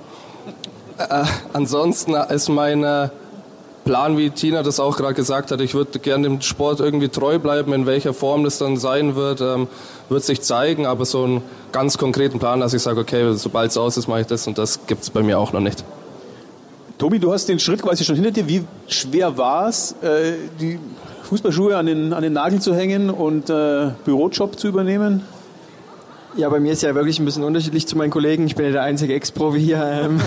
[0.99, 3.09] Äh, ansonsten ist mein äh,
[3.85, 7.41] Plan, wie Tina das auch gerade gesagt hat, ich würde gerne dem Sport irgendwie treu
[7.41, 7.73] bleiben.
[7.73, 9.67] In welcher Form das dann sein wird, ähm,
[10.09, 10.87] wird sich zeigen.
[10.87, 14.21] Aber so einen ganz konkreten Plan, dass ich sage, okay, sobald es aus ist, mache
[14.21, 15.85] ich das und das gibt es bei mir auch noch nicht.
[16.99, 18.49] Tobi, du hast den Schritt quasi schon hinter dir.
[18.49, 20.79] Wie schwer war es, äh, die
[21.25, 25.23] Fußballschuhe an den, an den Nagel zu hängen und äh, Bürojob zu übernehmen?
[26.37, 28.47] Ja, bei mir ist ja wirklich ein bisschen unterschiedlich zu meinen Kollegen.
[28.47, 29.83] Ich bin ja der einzige Ex-Profi hier.
[30.05, 30.21] Ähm,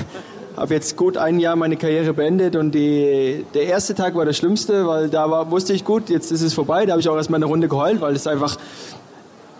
[0.58, 4.34] habe jetzt gut ein Jahr meine Karriere beendet und die, der erste Tag war der
[4.34, 6.86] schlimmste, weil da war, wusste ich gut, jetzt ist es vorbei.
[6.86, 8.58] Da habe ich auch erstmal eine Runde geheult, weil es einfach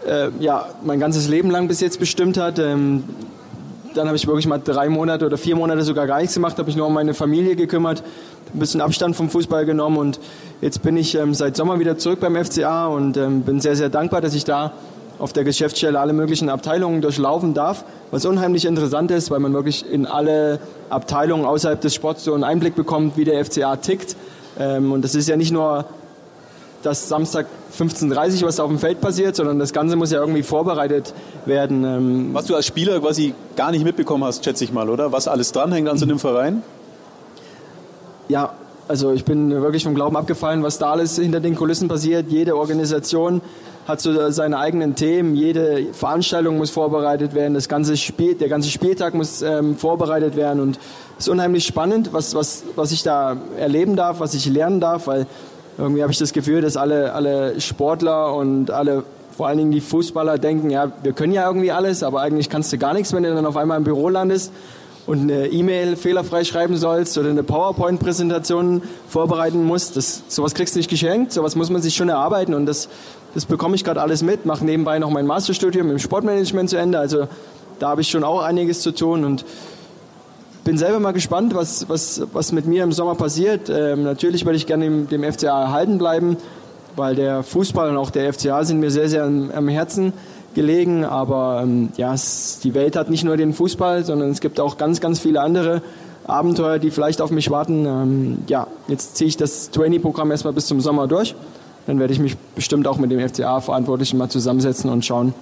[0.08, 2.60] äh, ja, mein ganzes Leben lang bis jetzt bestimmt hat.
[2.60, 3.04] Ähm,
[3.98, 6.68] dann habe ich wirklich mal drei Monate oder vier Monate sogar gar nichts gemacht, habe
[6.68, 8.04] mich nur um meine Familie gekümmert,
[8.54, 10.20] ein bisschen Abstand vom Fußball genommen und
[10.62, 13.90] jetzt bin ich ähm, seit Sommer wieder zurück beim FCA und ähm, bin sehr, sehr
[13.90, 14.74] dankbar, dass ich da
[15.20, 19.90] auf der Geschäftsstelle alle möglichen Abteilungen durchlaufen darf, was unheimlich interessant ist, weil man wirklich
[19.92, 24.16] in alle Abteilungen außerhalb des Sports so einen Einblick bekommt, wie der FCA tickt.
[24.60, 25.86] Ähm, und das ist ja nicht nur
[26.84, 27.48] das Samstag
[27.78, 31.14] 15.30 Uhr, was auf dem Feld passiert, sondern das Ganze muss ja irgendwie vorbereitet
[31.46, 31.84] werden.
[31.84, 35.12] Ähm, was du als Spieler quasi gar nicht mitbekommen hast, schätze ich mal, oder?
[35.12, 36.64] Was alles dranhängt an so einem Verein?
[38.30, 38.54] Ja,
[38.88, 42.28] also ich bin wirklich vom Glauben abgefallen, was da alles hinter den Kulissen passiert.
[42.30, 43.42] Jede Organisation
[43.88, 45.36] hat so seine eigenen Themen.
[45.36, 47.54] Jede Veranstaltung muss vorbereitet werden.
[47.54, 50.62] Das ganze Spiel, der ganze Spieltag muss ähm, vorbereitet werden.
[50.62, 50.78] Und
[51.18, 55.08] es ist unheimlich spannend, was, was, was ich da erleben darf, was ich lernen darf,
[55.08, 55.26] weil
[55.78, 59.04] irgendwie habe ich das Gefühl, dass alle, alle Sportler und alle,
[59.36, 62.74] vor allen Dingen die Fußballer denken, ja, wir können ja irgendwie alles, aber eigentlich kannst
[62.74, 64.52] du gar nichts, wenn du dann auf einmal im Büro landest
[65.06, 69.96] und eine E-Mail fehlerfrei schreiben sollst oder eine PowerPoint-Präsentation vorbereiten musst.
[69.96, 72.90] Das, sowas kriegst du nicht geschenkt, sowas muss man sich schon erarbeiten und das
[73.38, 76.98] das bekomme ich gerade alles mit, mache nebenbei noch mein Masterstudium im Sportmanagement zu Ende.
[76.98, 77.28] Also
[77.78, 79.46] da habe ich schon auch einiges zu tun und
[80.68, 83.70] bin selber mal gespannt, was, was, was mit mir im Sommer passiert.
[83.70, 86.36] Ähm, natürlich werde ich gerne dem, dem FCA erhalten bleiben,
[86.98, 90.12] weil der Fußball und auch der FCA sind mir sehr, sehr am, am Herzen
[90.56, 91.06] gelegen.
[91.06, 94.78] Aber ähm, ja, es, die Welt hat nicht nur den Fußball, sondern es gibt auch
[94.78, 95.82] ganz, ganz viele andere
[96.26, 97.86] Abenteuer, die vielleicht auf mich warten.
[97.86, 101.34] Ähm, ja, jetzt ziehe ich das Trainee-Programm erstmal bis zum Sommer durch
[101.88, 105.34] dann werde ich mich bestimmt auch mit dem FCA-Verantwortlichen mal zusammensetzen und schauen,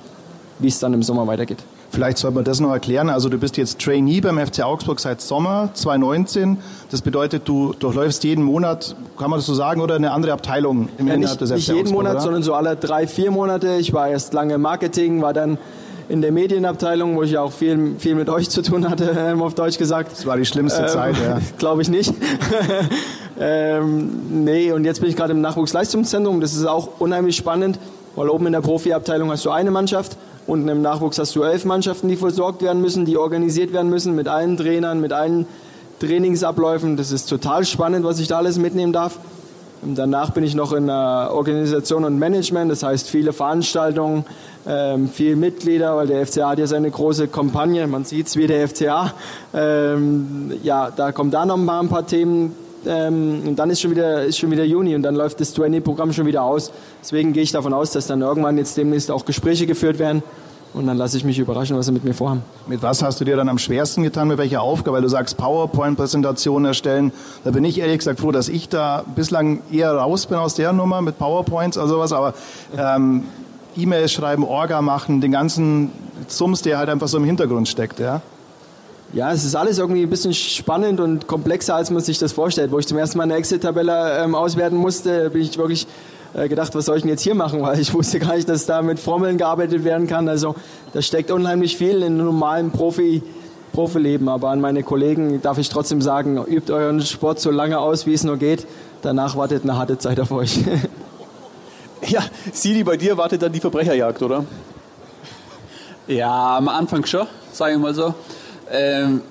[0.60, 1.58] wie es dann im Sommer weitergeht.
[1.92, 3.10] Vielleicht sollte man das noch erklären.
[3.10, 6.58] Also du bist jetzt Trainee beim FC Augsburg seit Sommer 2019.
[6.92, 10.90] Das bedeutet, du durchläufst jeden Monat, kann man das so sagen, oder eine andere Abteilung
[10.98, 12.22] im ja, nicht, des FC Nicht jeden Augsburg, Monat, oder?
[12.22, 13.78] sondern so alle drei, vier Monate.
[13.80, 15.58] Ich war erst lange im Marketing, war dann
[16.10, 19.56] in der Medienabteilung, wo ich auch viel, viel mit euch zu tun hatte, ähm, auf
[19.56, 20.12] Deutsch gesagt.
[20.12, 21.40] Das war die schlimmste ähm, Zeit, ja.
[21.58, 22.14] Glaube ich nicht.
[23.40, 26.42] ähm, nee, und jetzt bin ich gerade im Nachwuchsleistungszentrum.
[26.42, 27.80] Das ist auch unheimlich spannend,
[28.16, 30.18] weil oben in der Profiabteilung hast du eine Mannschaft,
[30.48, 34.16] unten im Nachwuchs hast du elf Mannschaften, die versorgt werden müssen, die organisiert werden müssen,
[34.16, 35.48] mit allen Trainern, mit allen
[36.00, 36.98] Trainingsabläufen.
[36.98, 39.20] Das ist total spannend, was ich da alles mitnehmen darf.
[39.82, 44.26] Und danach bin ich noch in der Organisation und Management, das heißt viele Veranstaltungen,
[44.68, 48.48] ähm, viele Mitglieder, weil der FCA hat ja seine große Kampagne, man sieht es wie
[48.48, 49.14] der FCA.
[49.54, 52.56] Ähm, ja, da kommen da noch mal ein paar Themen
[52.88, 56.14] ähm, und dann ist schon, wieder, ist schon wieder Juni und dann läuft das 20-Programm
[56.14, 56.72] schon wieder aus.
[57.02, 60.24] Deswegen gehe ich davon aus, dass dann irgendwann jetzt demnächst auch Gespräche geführt werden
[60.76, 62.44] und dann lasse ich mich überraschen, was sie mit mir vorhaben.
[62.68, 64.28] Mit was hast du dir dann am schwersten getan?
[64.28, 64.96] Mit welcher Aufgabe?
[64.98, 67.14] Weil du sagst, PowerPoint-Präsentationen erstellen.
[67.46, 70.74] Da bin ich ehrlich gesagt froh, dass ich da bislang eher raus bin aus der
[70.74, 72.12] Nummer mit PowerPoints oder sowas.
[72.12, 72.34] Aber
[72.78, 73.24] ähm,
[73.78, 75.92] E-Mails schreiben, Orga machen, den ganzen
[76.28, 78.22] Sums, der halt einfach so im Hintergrund steckt, ja?
[79.16, 82.74] Ja, es ist alles irgendwie ein bisschen spannend und komplexer, als man sich das vorstellt.
[82.74, 85.88] Wo ich zum ersten Mal eine Excel-Tabelle ähm, auswerten musste, bin ich wirklich
[86.34, 88.66] äh, gedacht, was soll ich denn jetzt hier machen, weil ich wusste gar nicht, dass
[88.66, 90.28] da mit Formeln gearbeitet werden kann.
[90.28, 90.56] Also
[90.92, 93.24] da steckt unheimlich viel in einem normalen Profi,
[93.72, 94.28] Profileben.
[94.28, 98.14] Aber an meine Kollegen darf ich trotzdem sagen, übt euren Sport so lange aus, wie
[98.14, 98.68] es nur geht.
[99.02, 100.60] Danach wartet eine harte Zeit auf euch.
[102.10, 104.44] ja, Sidi, bei dir wartet dann die Verbrecherjagd, oder?
[106.06, 108.14] Ja, am Anfang schon, sage ich mal so.
[108.72, 109.22] Ähm,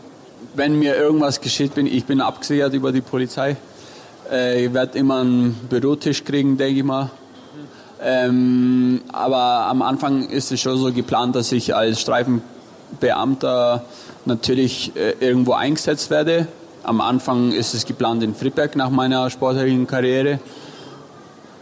[0.55, 3.57] wenn mir irgendwas geschieht, bin ich bin abgesichert über die Polizei.
[4.31, 7.11] Äh, ich werde immer einen Bürotisch kriegen, denke ich mal.
[8.03, 13.85] Ähm, aber am Anfang ist es schon so geplant, dass ich als Streifenbeamter
[14.27, 16.47] natürlich äh, irgendwo eingesetzt werde.
[16.83, 20.39] Am Anfang ist es geplant in Friedberg nach meiner sportlichen Karriere.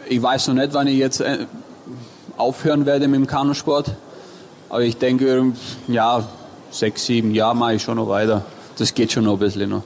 [0.08, 1.46] Ich weiß noch nicht, wann ich jetzt äh,
[2.36, 3.92] aufhören werde mit dem Kanusport.
[4.68, 5.52] Aber ich denke,
[5.86, 6.24] ja,
[6.72, 8.44] sechs, sieben Jahre mache ich schon noch weiter.
[8.78, 9.82] Das geht schon noch ein bisschen noch.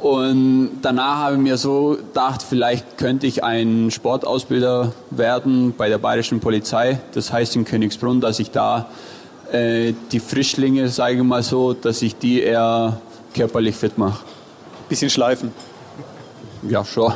[0.00, 5.98] Und danach habe ich mir so gedacht, vielleicht könnte ich ein Sportausbilder werden bei der
[5.98, 7.00] bayerischen Polizei.
[7.12, 8.86] Das heißt in Königsbrunn, dass ich da
[9.52, 13.00] äh, die Frischlinge, sage ich mal so, dass ich die eher
[13.34, 14.24] körperlich fit mache.
[14.88, 15.52] Bisschen schleifen.
[16.68, 17.12] Ja, schon.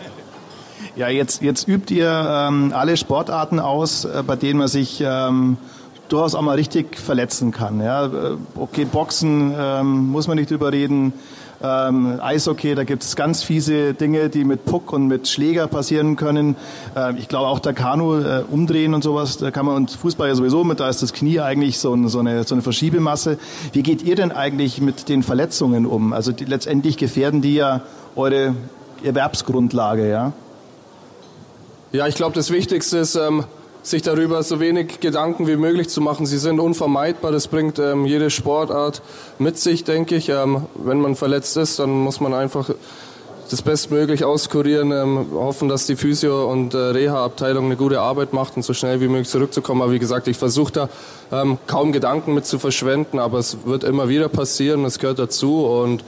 [0.96, 5.56] ja, jetzt, jetzt übt ihr ähm, alle Sportarten aus, äh, bei denen man sich ähm,
[6.08, 7.80] durchaus auch mal richtig verletzen kann.
[7.80, 8.10] Ja?
[8.54, 11.12] Okay, Boxen ähm, muss man nicht drüber reden.
[11.62, 16.16] Ähm, Eishockey, da gibt es ganz fiese Dinge, die mit Puck und mit Schläger passieren
[16.16, 16.54] können.
[16.94, 20.28] Ähm, ich glaube auch der Kanu äh, umdrehen und sowas, da kann man und Fußball
[20.28, 23.38] ja sowieso mit, da ist das Knie eigentlich so, ein, so, eine, so eine Verschiebemasse.
[23.72, 26.12] Wie geht ihr denn eigentlich mit den Verletzungen um?
[26.12, 27.80] Also die, letztendlich gefährden die ja
[28.16, 28.54] eure
[29.02, 30.32] Erwerbsgrundlage, ja?
[31.92, 33.44] Ja, ich glaube, das Wichtigste ist, ähm,
[33.86, 36.26] sich darüber so wenig Gedanken wie möglich zu machen.
[36.26, 39.00] Sie sind unvermeidbar, das bringt ähm, jede Sportart
[39.38, 40.28] mit sich, denke ich.
[40.28, 42.70] Ähm, wenn man verletzt ist, dann muss man einfach
[43.48, 48.56] das bestmöglich auskurieren, ähm, hoffen, dass die Physio- und äh, Reha-Abteilung eine gute Arbeit macht
[48.56, 49.82] und so schnell wie möglich zurückzukommen.
[49.82, 50.88] Aber wie gesagt, ich versuche da
[51.30, 55.64] ähm, kaum Gedanken mit zu verschwenden, aber es wird immer wieder passieren, es gehört dazu
[55.64, 56.02] und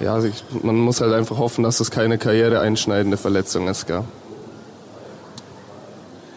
[0.00, 3.86] ja, ich, man muss halt einfach hoffen, dass es keine karriereeinschneidende Verletzung ist.
[3.86, 4.04] Gell?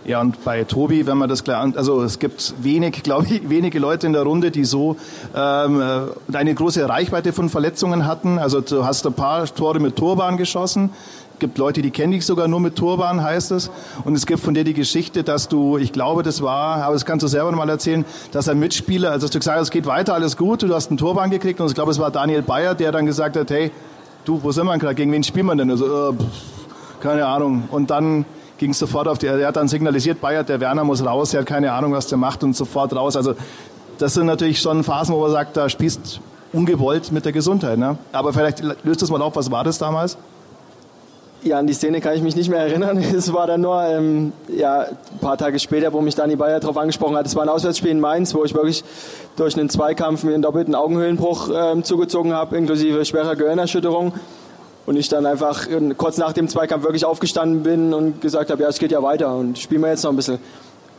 [0.04, 3.78] Ja, und bei Tobi, wenn man das klar, also es gibt wenig, glaube ich, wenige
[3.78, 4.97] Leute in der Runde, die so
[5.36, 8.39] ähm, äh, eine große Reichweite von Verletzungen hatten.
[8.39, 10.89] Also du hast ein paar Tore mit Turban geschossen.
[11.34, 13.70] Es gibt Leute, die kenne ich sogar nur mit Turban, heißt es.
[14.04, 17.06] Und es gibt von dir die Geschichte, dass du, ich glaube, das war, aber das
[17.06, 19.86] kannst du selber mal erzählen, dass ein Mitspieler, also dass du gesagt hast, es geht
[19.86, 22.74] weiter, alles gut, du hast einen Turban gekriegt und ich glaube, es war Daniel Bayer,
[22.74, 23.72] der dann gesagt hat, hey,
[24.26, 25.70] du, wo sind wir gerade, gegen wen spielen wir denn?
[25.70, 26.14] Also, äh,
[27.02, 27.64] keine Ahnung.
[27.72, 28.26] Und dann
[28.62, 31.47] ging sofort auf die, er hat dann signalisiert, Bayer, der Werner muss raus, er hat
[31.47, 33.16] keine Ahnung, was der macht und sofort raus.
[33.16, 33.34] Also
[33.97, 36.22] das sind natürlich schon Phasen, wo man sagt, da spielst
[36.53, 37.80] ungewollt mit der Gesundheit.
[37.80, 37.97] Ne?
[38.12, 40.16] Aber vielleicht löst das mal auf, was war das damals?
[41.41, 42.99] Ja, an die Szene kann ich mich nicht mehr erinnern.
[43.18, 46.78] Es war dann nur ähm, ja, ein paar Tage später, wo mich Dani Bayer darauf
[46.78, 47.26] angesprochen hat.
[47.26, 48.84] Es war ein Auswärtsspiel in Mainz, wo ich wirklich
[49.38, 54.14] durch einen Zweikampf mir einen doppelten Augenhöhlenbruch ähm, zugezogen habe, inklusive schwerer Gehirnerschütterung.
[54.86, 55.68] Und ich dann einfach
[55.98, 59.36] kurz nach dem Zweikampf wirklich aufgestanden bin und gesagt habe, ja, es geht ja weiter
[59.36, 60.40] und spielen wir jetzt noch ein bisschen.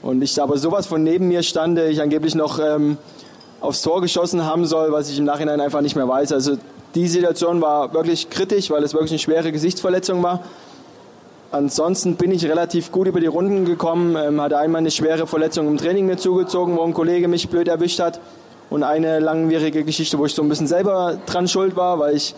[0.02, 2.96] Und ich aber sowas von neben mir stande, ich angeblich noch ähm,
[3.60, 6.32] aufs Tor geschossen haben soll, was ich im Nachhinein einfach nicht mehr weiß.
[6.32, 6.56] Also
[6.94, 10.40] die Situation war wirklich kritisch, weil es wirklich eine schwere Gesichtsverletzung war.
[11.52, 15.68] Ansonsten bin ich relativ gut über die Runden gekommen, ähm, hatte einmal eine schwere Verletzung
[15.68, 18.20] im Training mir zugezogen, wo ein Kollege mich blöd erwischt hat
[18.70, 22.34] und eine langwierige Geschichte, wo ich so ein bisschen selber dran schuld war, weil ich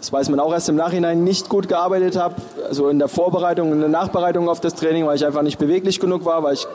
[0.00, 2.36] das weiß man auch erst im Nachhinein, nicht gut gearbeitet habe.
[2.66, 6.00] Also in der Vorbereitung, in der Nachbereitung auf das Training, weil ich einfach nicht beweglich
[6.00, 6.66] genug war, weil ich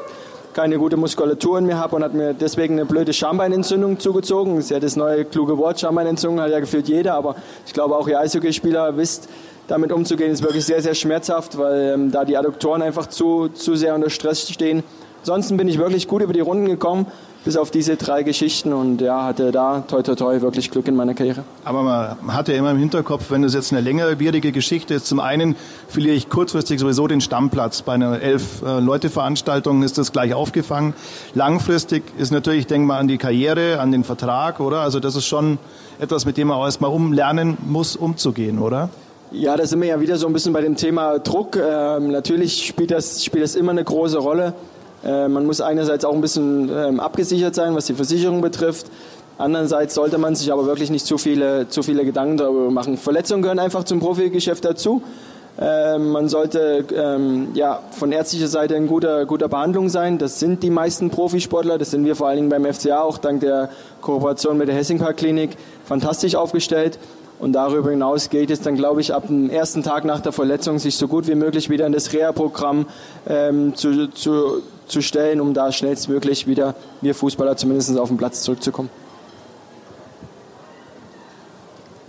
[0.54, 4.56] keine gute Muskulatur in mir habe und hat mir deswegen eine blöde Schambeinentzündung zugezogen.
[4.56, 7.98] Das ist ja das neue kluge Wort, Schambeinentzündung hat ja gefühlt jeder, aber ich glaube
[7.98, 9.28] auch ihr Eishockeyspieler wisst,
[9.68, 13.76] damit umzugehen, ist wirklich sehr, sehr schmerzhaft, weil ähm, da die Adduktoren einfach zu, zu
[13.76, 14.84] sehr unter Stress stehen.
[15.20, 17.08] Ansonsten bin ich wirklich gut über die Runden gekommen,
[17.46, 20.96] bis auf diese drei Geschichten und ja, hatte da toi toi toi wirklich Glück in
[20.96, 21.44] meiner Karriere.
[21.64, 25.20] Aber man hat ja immer im Hinterkopf, wenn das jetzt eine längerwierige Geschichte ist, zum
[25.20, 25.56] einen
[25.88, 27.84] verliere ich kurzfristig sowieso den Stammplatz.
[27.84, 30.96] Bei einer Elf-Leute-Veranstaltung ist das gleich aufgefangen.
[31.36, 34.80] Langfristig ist natürlich, ich denke mal an die Karriere, an den Vertrag, oder?
[34.80, 35.60] Also das ist schon
[36.00, 38.90] etwas, mit dem man auch erstmal umlernen muss, umzugehen, oder?
[39.32, 41.58] Ja, da sind wir ja wieder so ein bisschen bei dem Thema Druck.
[41.58, 44.54] Ähm, natürlich spielt das, spielt das immer eine große Rolle.
[45.06, 48.88] Äh, man muss einerseits auch ein bisschen ähm, abgesichert sein, was die Versicherung betrifft.
[49.38, 52.98] Andererseits sollte man sich aber wirklich nicht zu viele, zu viele Gedanken darüber machen.
[52.98, 55.04] Verletzungen gehören einfach zum Profigeschäft dazu.
[55.58, 60.18] Ähm, man sollte ähm, ja, von ärztlicher Seite in guter, guter Behandlung sein.
[60.18, 61.78] Das sind die meisten Profisportler.
[61.78, 63.70] Das sind wir vor allen Dingen beim FCA auch dank der
[64.02, 65.52] Kooperation mit der Hessingpark Klinik
[65.86, 66.98] fantastisch aufgestellt.
[67.38, 70.80] Und darüber hinaus gilt es dann, glaube ich, ab dem ersten Tag nach der Verletzung
[70.80, 72.88] sich so gut wie möglich wieder in das Reha-Programm
[73.28, 78.42] ähm, zu, zu, zu stellen, um da schnellstmöglich wieder, wir Fußballer zumindest auf den Platz
[78.42, 78.90] zurückzukommen.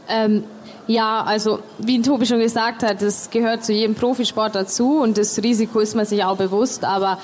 [0.08, 0.44] Ähm,
[0.86, 5.42] ja, also wie Tobi schon gesagt hat, das gehört zu jedem Profisport dazu und das
[5.42, 7.18] Risiko ist man sich auch bewusst, aber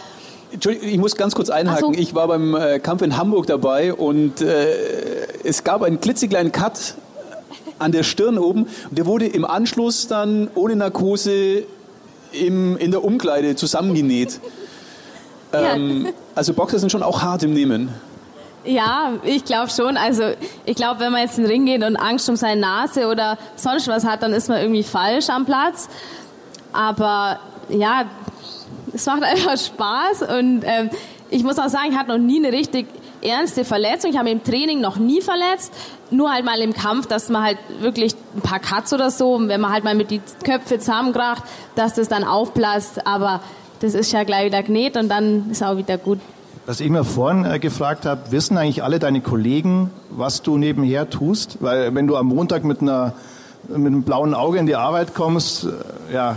[0.53, 1.94] Entschuldigung, ich muss ganz kurz einhaken.
[1.94, 2.00] So.
[2.00, 4.66] Ich war beim äh, Kampf in Hamburg dabei und äh,
[5.44, 6.94] es gab einen klitzekleinen Cut
[7.78, 8.64] an der Stirn oben.
[8.90, 11.64] Und der wurde im Anschluss dann ohne Narkose
[12.32, 14.40] im, in der Umkleide zusammengenäht.
[15.53, 15.74] Ja.
[15.74, 17.90] Ähm, also Boxer sind schon auch hart im Nehmen.
[18.64, 19.96] Ja, ich glaube schon.
[19.96, 20.22] Also
[20.64, 23.36] ich glaube, wenn man jetzt in den Ring geht und Angst um seine Nase oder
[23.57, 25.88] sonst was hat, dann ist man irgendwie falsch am Platz.
[26.72, 28.05] Aber ja,
[28.92, 30.90] es macht einfach Spaß und ähm,
[31.30, 32.86] ich muss auch sagen, ich hatte noch nie eine richtig
[33.22, 34.11] ernste Verletzung.
[34.11, 35.72] Ich habe mich im Training noch nie verletzt,
[36.11, 39.61] nur halt mal im Kampf, dass man halt wirklich ein paar Cuts oder so, wenn
[39.61, 41.42] man halt mal mit die Köpfe zusammenkracht,
[41.74, 43.07] dass das dann aufplasst.
[43.07, 43.40] Aber
[43.83, 46.20] das ist ja gleich wieder genäht und dann ist auch wieder gut.
[46.64, 51.11] Was ich mir vorhin äh, gefragt habe, wissen eigentlich alle deine Kollegen, was du nebenher
[51.11, 51.59] tust?
[51.61, 53.14] Weil wenn du am Montag mit einer
[53.68, 56.37] mit einem blauen Auge in die Arbeit kommst, äh, ja,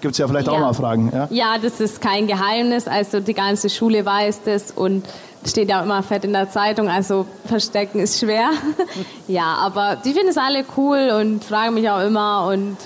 [0.00, 0.52] gibt es ja vielleicht ja.
[0.52, 1.10] auch mal Fragen.
[1.12, 1.26] Ja?
[1.30, 2.86] ja, das ist kein Geheimnis.
[2.86, 5.04] Also die ganze Schule weiß das und
[5.46, 8.50] steht ja auch immer fett in der Zeitung, also verstecken ist schwer.
[9.28, 12.76] ja, aber die finden es alle cool und fragen mich auch immer und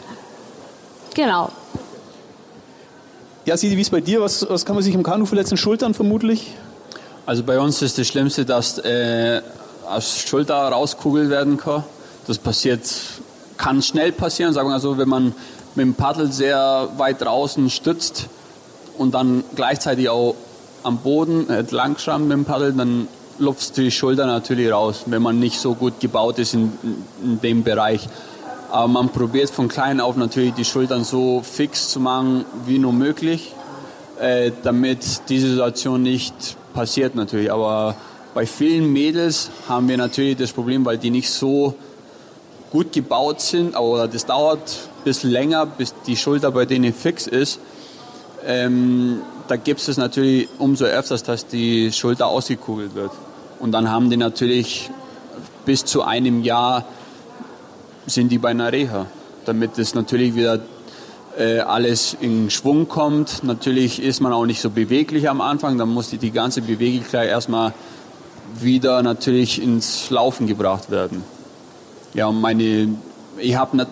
[1.14, 1.50] genau.
[3.50, 4.20] Ja, Sidi, wie ist bei dir?
[4.20, 5.56] Was, was kann man sich im Kanu verletzen?
[5.56, 6.54] Schultern vermutlich?
[7.26, 9.42] Also bei uns ist das Schlimmste, dass äh,
[9.88, 11.82] aus Schulter rauskugelt werden kann.
[12.28, 12.82] Das passiert,
[13.56, 15.34] kann schnell passieren, sagen wir so, wenn man
[15.74, 18.28] mit dem Paddel sehr weit draußen stützt
[18.96, 20.36] und dann gleichzeitig auch
[20.84, 23.08] am Boden entlang schrammen mit dem Paddel, dann
[23.40, 26.70] lupft die Schulter natürlich raus, wenn man nicht so gut gebaut ist in,
[27.24, 28.08] in dem Bereich.
[28.70, 32.92] Aber man probiert von klein auf natürlich die Schultern so fix zu machen wie nur
[32.92, 33.52] möglich,
[34.20, 36.34] äh, damit diese Situation nicht
[36.72, 37.50] passiert natürlich.
[37.50, 37.96] Aber
[38.32, 41.74] bei vielen Mädels haben wir natürlich das Problem, weil die nicht so
[42.70, 47.26] gut gebaut sind, aber das dauert ein bisschen länger, bis die Schulter bei denen fix
[47.26, 47.58] ist.
[48.46, 53.10] Ähm, da gibt es natürlich umso öfters, dass die Schulter ausgekugelt wird.
[53.58, 54.90] Und dann haben die natürlich
[55.64, 56.84] bis zu einem Jahr
[58.06, 59.06] sind die bei einer Reha,
[59.44, 60.60] damit es natürlich wieder
[61.38, 63.44] äh, alles in Schwung kommt.
[63.44, 67.28] Natürlich ist man auch nicht so beweglich am Anfang, dann muss die, die ganze Beweglichkeit
[67.28, 67.72] erstmal
[68.58, 71.24] wieder natürlich ins Laufen gebracht werden.
[72.14, 72.88] Ja, und meine,
[73.38, 73.86] ich habe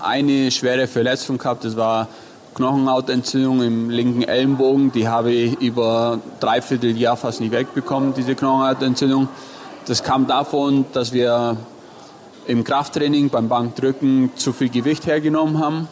[0.00, 2.08] eine schwere Verletzung gehabt, das war
[2.54, 4.90] Knochenhautentzündung im linken Ellenbogen.
[4.90, 9.28] Die habe ich über dreiviertel Jahr fast nicht wegbekommen, diese Knochenhautentzündung.
[9.86, 11.58] Das kam davon, dass wir
[12.46, 15.88] im Krafttraining beim Bankdrücken zu viel Gewicht hergenommen haben.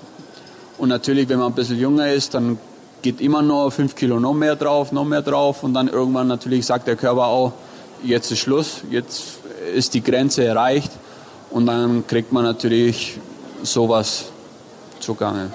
[0.79, 2.59] Und natürlich, wenn man ein bisschen jünger ist, dann
[3.03, 5.63] geht immer noch fünf Kilo noch mehr drauf, noch mehr drauf.
[5.63, 7.53] Und dann irgendwann natürlich sagt der Körper auch,
[8.03, 9.39] jetzt ist Schluss, jetzt
[9.75, 10.93] ist die Grenze erreicht.
[11.51, 13.19] Und dann kriegt man natürlich
[13.63, 14.27] sowas
[15.01, 15.51] zugange.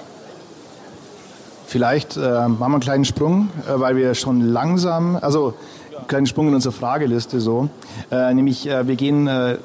[1.66, 5.54] Vielleicht äh, machen wir einen kleinen Sprung, äh, weil wir schon langsam, also
[5.96, 7.68] einen kleinen Sprung in unsere Frageliste so,
[8.10, 9.58] äh, nämlich äh, wir gehen äh,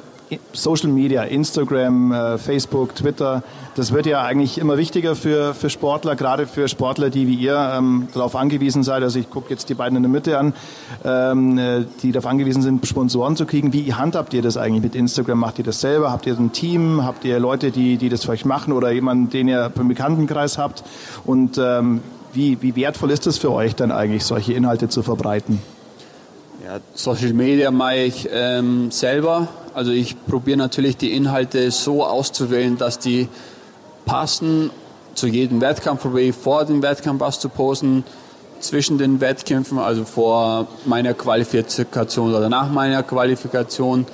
[0.53, 3.43] Social Media, Instagram, äh, Facebook, Twitter,
[3.75, 7.73] das wird ja eigentlich immer wichtiger für, für Sportler, gerade für Sportler, die wie ihr
[7.77, 9.03] ähm, darauf angewiesen seid.
[9.03, 10.53] Also ich gucke jetzt die beiden in der Mitte an,
[11.03, 13.73] ähm, äh, die darauf angewiesen sind, Sponsoren zu kriegen.
[13.73, 15.39] Wie handhabt ihr das eigentlich mit Instagram?
[15.39, 16.11] Macht ihr das selber?
[16.11, 17.03] Habt ihr ein Team?
[17.03, 20.57] Habt ihr Leute, die, die das für euch machen oder jemanden, den ihr im Bekanntenkreis
[20.57, 20.83] habt?
[21.25, 22.01] Und ähm,
[22.33, 25.61] wie, wie wertvoll ist es für euch dann eigentlich, solche Inhalte zu verbreiten?
[26.65, 29.49] Ja, Social Media mache ich ähm, selber.
[29.75, 33.27] Also ich probiere natürlich die Inhalte so auszuwählen, dass die
[34.05, 34.69] passen.
[35.15, 38.05] Zu jedem Wettkampf probiere ich vor dem Wettkampf was zu posten,
[38.61, 44.07] zwischen den Wettkämpfen, also vor meiner Qualifikation oder nach meiner Qualifikation.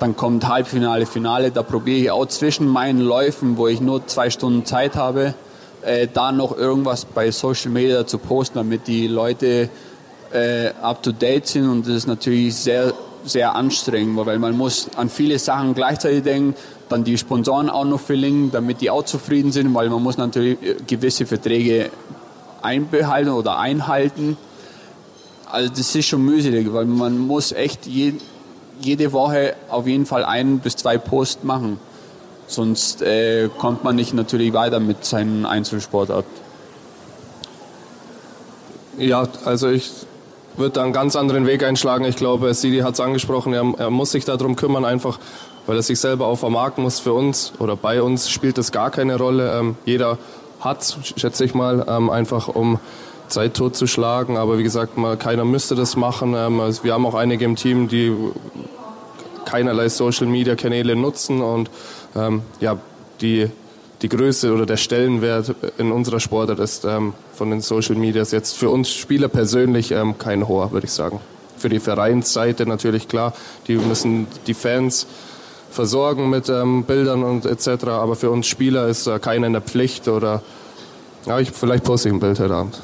[0.00, 1.50] Dann kommt Halbfinale, Finale.
[1.50, 5.34] Da probiere ich auch zwischen meinen Läufen, wo ich nur zwei Stunden Zeit habe,
[5.82, 9.68] äh, da noch irgendwas bei Social Media zu posten, damit die Leute
[10.32, 12.94] äh, up to date sind und das ist natürlich sehr
[13.24, 16.54] sehr anstrengend, weil man muss an viele Sachen gleichzeitig denken,
[16.88, 20.62] dann die Sponsoren auch noch verlinken, damit die auch zufrieden sind, weil man muss natürlich
[20.62, 21.90] äh, gewisse Verträge
[22.60, 24.36] einbehalten oder einhalten.
[25.50, 28.14] Also das ist schon mühselig, weil man muss echt je,
[28.80, 31.78] jede Woche auf jeden Fall ein bis zwei Posts machen.
[32.46, 36.42] Sonst äh, kommt man nicht natürlich weiter mit seinen Einzelsportarten.
[38.98, 39.90] Ja, also ich
[40.56, 42.04] wird da einen ganz anderen Weg einschlagen.
[42.04, 45.18] Ich glaube, Sidi hat es angesprochen, er, er, muss sich darum kümmern, einfach
[45.66, 48.90] weil er sich selber auch vermarkten muss für uns oder bei uns spielt das gar
[48.90, 49.58] keine Rolle.
[49.58, 50.18] Ähm, jeder
[50.60, 52.78] hat, schätze ich mal, ähm, einfach um
[53.28, 54.36] Zeit totzuschlagen.
[54.36, 56.34] Aber wie gesagt, mal, keiner müsste das machen.
[56.36, 58.12] Ähm, also wir haben auch einige im Team, die
[59.44, 61.70] keinerlei Social-Media-Kanäle nutzen und
[62.16, 62.78] ähm, ja,
[63.20, 63.50] die
[64.02, 68.56] die Größe oder der Stellenwert in unserer Sportart ist ähm, von den Social Medias jetzt
[68.56, 71.20] für uns Spieler persönlich ähm, kein hoher, würde ich sagen.
[71.56, 73.32] Für die Vereinsseite natürlich klar,
[73.68, 75.06] die müssen die Fans
[75.70, 77.86] versorgen mit ähm, Bildern und etc.
[77.86, 80.42] Aber für uns Spieler ist äh, keiner in der Pflicht oder
[81.24, 82.80] ja, ich, vielleicht poste ich ein Bild heute Abend.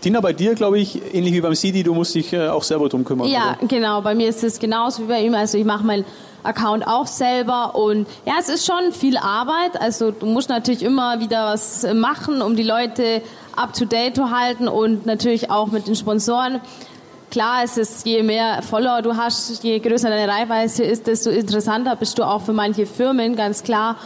[0.00, 2.88] Tina, bei dir glaube ich, ähnlich wie beim CD, du musst dich äh, auch selber
[2.88, 3.26] drum kümmern.
[3.26, 3.66] Ja, oder?
[3.66, 4.00] genau.
[4.00, 5.34] Bei mir ist es genauso wie bei ihm.
[5.34, 6.04] Also ich mache mein
[6.42, 9.80] Account auch selber und ja, es ist schon viel Arbeit.
[9.80, 13.22] Also du musst natürlich immer wieder was machen, um die Leute
[13.56, 16.60] up to date zu halten und natürlich auch mit den Sponsoren.
[17.30, 21.94] Klar, es ist, je mehr Follower du hast, je größer deine Reichweite ist, desto interessanter
[21.96, 23.96] bist du auch für manche Firmen, ganz klar.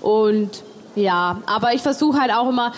[0.00, 0.50] Und
[0.96, 2.72] ja, aber ich versuche halt auch immer,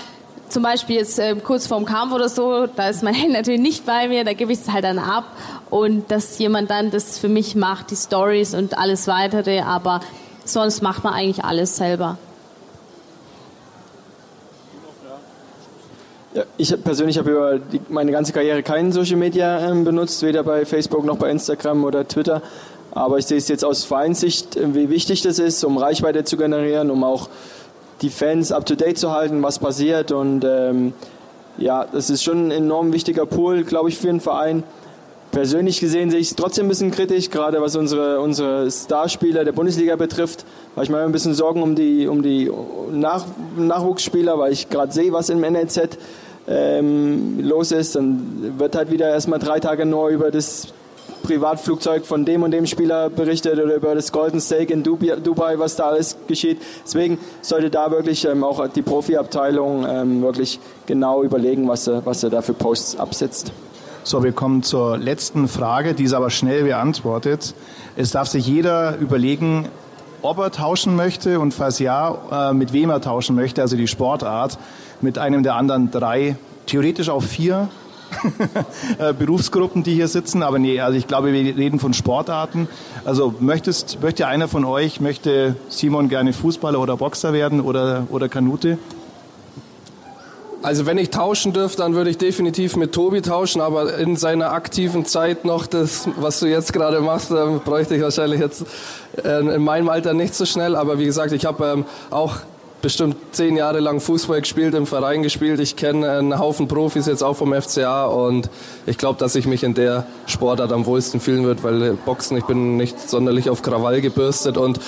[0.48, 3.86] zum Beispiel jetzt äh, kurz vorm Kampf oder so, da ist mein Handy natürlich nicht
[3.86, 5.24] bei mir, da gebe ich es halt dann ab
[5.70, 10.00] und dass jemand dann das für mich macht, die Stories und alles weitere, aber
[10.44, 12.18] sonst macht man eigentlich alles selber.
[16.34, 20.42] Ja, ich persönlich habe über die, meine ganze Karriere keinen Social Media ähm, benutzt, weder
[20.42, 22.42] bei Facebook noch bei Instagram oder Twitter.
[22.90, 26.36] Aber ich sehe es jetzt aus Vereinssicht, äh, wie wichtig das ist, um Reichweite zu
[26.36, 27.30] generieren, um auch
[28.02, 30.12] die Fans up to date zu halten, was passiert.
[30.12, 30.92] Und ähm,
[31.58, 34.62] ja, das ist schon ein enorm wichtiger Pool, glaube ich, für einen Verein.
[35.32, 39.52] persönlich gesehen sehe ich es trotzdem ein bisschen kritisch, gerade was unsere, unsere Starspieler der
[39.52, 40.44] Bundesliga betrifft.
[40.74, 42.50] Weil ich mir ein bisschen Sorgen um die, um die
[42.92, 43.24] Nach
[43.56, 45.98] Nachwuchsspieler, weil ich gerade sehe, was im NLZ
[46.48, 47.96] ähm, los ist.
[47.96, 50.68] Dann wird halt wieder erstmal drei Tage nur über das
[51.26, 55.74] Privatflugzeug von dem und dem Spieler berichtet oder über das Golden Steak in Dubai, was
[55.74, 56.62] da alles geschieht.
[56.84, 62.22] Deswegen sollte da wirklich ähm, auch die Profiabteilung ähm, wirklich genau überlegen, was er, was
[62.22, 63.52] er da für Posts absetzt.
[64.04, 67.54] So, wir kommen zur letzten Frage, die ist aber schnell beantwortet.
[67.96, 69.66] Es darf sich jeder überlegen,
[70.22, 73.88] ob er tauschen möchte und falls ja, äh, mit wem er tauschen möchte, also die
[73.88, 74.58] Sportart,
[75.00, 77.68] mit einem der anderen drei, theoretisch auch vier
[79.18, 82.68] Berufsgruppen, die hier sitzen, aber nee, also ich glaube, wir reden von Sportarten.
[83.04, 88.28] Also möchtest, möchte einer von euch, möchte Simon gerne Fußballer oder Boxer werden oder, oder
[88.28, 88.78] Kanute?
[90.62, 94.50] Also wenn ich tauschen dürfte, dann würde ich definitiv mit Tobi tauschen, aber in seiner
[94.52, 98.64] aktiven Zeit noch das, was du jetzt gerade machst, ähm, bräuchte ich wahrscheinlich jetzt
[99.22, 100.74] äh, in meinem Alter nicht so schnell.
[100.74, 102.38] Aber wie gesagt, ich habe ähm, auch
[102.86, 105.58] bestimmt zehn Jahre lang Fußball gespielt, im Verein gespielt.
[105.58, 108.48] Ich kenne einen Haufen Profis jetzt auch vom FCA und
[108.86, 112.44] ich glaube, dass ich mich in der Sportart am wohlsten fühlen würde, weil Boxen, ich
[112.44, 114.78] bin nicht sonderlich auf Krawall gebürstet und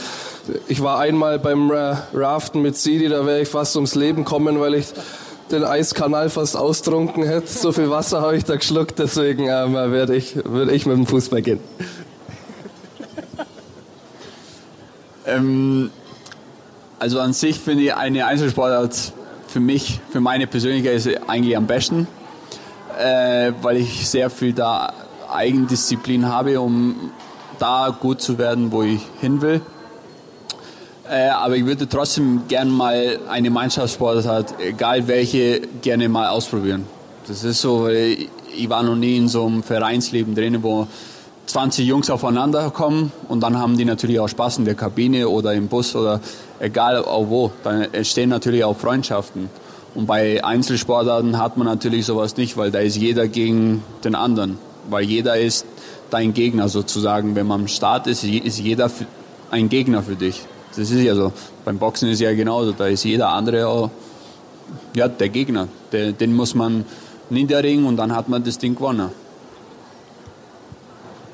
[0.69, 4.75] ich war einmal beim Raften mit Sidi, da wäre ich fast ums Leben kommen, weil
[4.75, 4.87] ich
[5.51, 7.49] den Eiskanal fast austrunken hätte.
[7.49, 11.09] So viel Wasser habe ich da geschluckt, deswegen ähm, werde ich, würde ich mit dem
[11.09, 11.59] Fußball gehen.
[15.27, 15.91] ähm,
[16.99, 19.13] also an sich finde ich eine Einzelsportart
[19.47, 22.07] für mich, für meine Persönlichkeit ist eigentlich am besten,
[22.99, 24.93] äh, weil ich sehr viel da
[25.33, 27.13] Eigendisziplin habe, um
[27.59, 29.61] da gut zu werden, wo ich hin will.
[31.09, 36.85] Äh, aber ich würde trotzdem gerne mal eine Mannschaftssportart, egal welche, gerne mal ausprobieren.
[37.27, 40.87] Das ist so, ich war noch nie in so einem Vereinsleben drin, wo
[41.47, 45.55] 20 Jungs aufeinander kommen und dann haben die natürlich auch Spaß in der Kabine oder
[45.55, 46.21] im Bus oder
[46.61, 47.53] egal auch wo.
[47.65, 49.51] Dann entstehen natürlich auch Freundschaften.
[49.95, 54.59] Und bei Einzelsportarten hat man natürlich sowas nicht, weil da ist jeder gegen den anderen.
[54.89, 55.67] Weil jeder ist
[56.11, 57.35] dein Gegner sozusagen.
[57.35, 58.91] Wenn man am Start ist, ist jeder
[59.51, 60.43] ein Gegner für dich.
[60.71, 61.33] Das ist ja so.
[61.65, 62.73] Beim Boxen ist ja genauso.
[62.73, 63.91] Da ist jeder andere auch
[64.95, 65.69] ja, der Gegner.
[65.93, 66.85] Den muss man
[67.31, 69.11] niederringen und dann hat man das Ding gewonnen.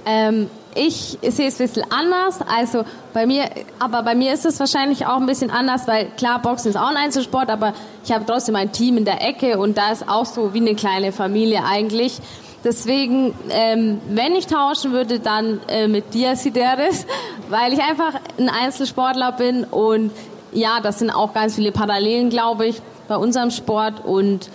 [0.07, 2.41] Ähm, ich sehe es ein bisschen anders.
[2.47, 3.45] Also bei mir,
[3.79, 6.89] aber bei mir ist es wahrscheinlich auch ein bisschen anders, weil klar, Boxen ist auch
[6.89, 10.27] ein Einzelsport, aber ich habe trotzdem ein Team in der Ecke und da ist auch
[10.27, 12.21] so wie eine kleine Familie eigentlich.
[12.65, 17.07] Deswegen, ähm, wenn ich tauschen würde, dann äh, mit dir, Sideris,
[17.51, 20.11] weil ich einfach ein Einzelsportler bin und
[20.53, 24.49] ja, das sind auch ganz viele Parallelen, glaube ich, bei unserem Sport und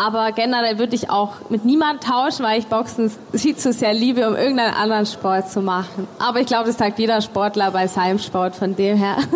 [0.00, 4.26] aber generell würde ich auch mit niemand tauschen, weil ich Boxen viel zu sehr liebe,
[4.26, 6.08] um irgendeinen anderen Sport zu machen.
[6.18, 9.16] Aber ich glaube, das sagt jeder Sportler bei seinem Sport, von dem her.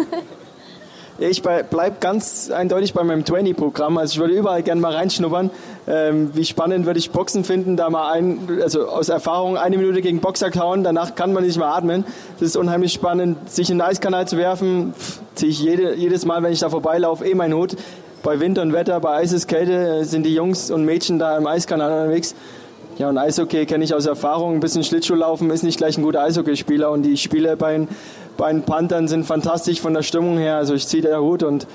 [1.17, 3.99] Ich bleibe ganz eindeutig bei meinem 20-Programm.
[3.99, 5.53] Also ich würde überall gerne mal reinschnuppern.
[5.87, 10.03] Ähm, wie spannend würde ich Boxen finden, da mal ein, also aus Erfahrung eine Minute
[10.03, 12.05] gegen Boxer kauen, danach kann man nicht mehr atmen.
[12.41, 14.93] Das ist unheimlich spannend, sich in den Eiskanal zu werfen.
[15.37, 17.77] Ziehe ich jede, jedes Mal, wenn ich da vorbeilaufe, eh meinen Hut
[18.25, 21.47] bei Wind und Wetter, bei Eises Kälte äh, sind die Jungs und Mädchen da im
[21.47, 22.35] Eiskanal unterwegs.
[22.99, 24.55] Ja, und Eishockey kenne ich aus Erfahrung.
[24.55, 26.91] Ein bisschen Schlittschuhlaufen ist nicht gleich ein guter Eishockeyspieler.
[26.91, 27.89] Und die Spiele bei den,
[28.37, 30.57] bei den Panthern sind fantastisch von der Stimmung her.
[30.57, 31.67] Also ich ziehe der Hut und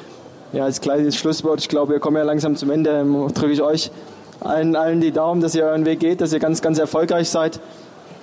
[0.52, 2.92] ja, als kleines Schlusswort, ich glaube, wir kommen ja langsam zum Ende.
[2.92, 3.92] Ähm, drücke ich euch
[4.40, 7.60] allen, allen die Daumen, dass ihr euren Weg geht, dass ihr ganz, ganz erfolgreich seid.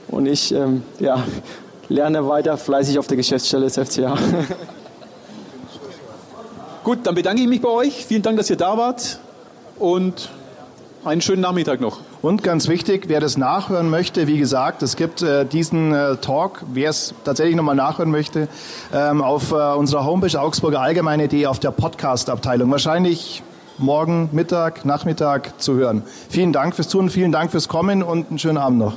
[0.08, 1.22] Und ich ähm, ja,
[1.88, 4.16] lerne weiter fleißig auf der Geschäftsstelle des FCA.
[6.86, 8.06] Gut, dann bedanke ich mich bei euch.
[8.06, 9.18] Vielen Dank, dass ihr da wart
[9.76, 10.28] und
[11.04, 11.98] einen schönen Nachmittag noch.
[12.22, 16.62] Und ganz wichtig, wer das nachhören möchte, wie gesagt, es gibt äh, diesen äh, Talk,
[16.72, 18.46] wer es tatsächlich nochmal nachhören möchte,
[18.94, 22.70] ähm, auf äh, unserer Homepage Augsburger Allgemeine.de auf der Podcast-Abteilung.
[22.70, 23.42] Wahrscheinlich
[23.78, 26.04] morgen Mittag, Nachmittag zu hören.
[26.28, 28.94] Vielen Dank fürs Tun, vielen Dank fürs Kommen und einen schönen Abend noch.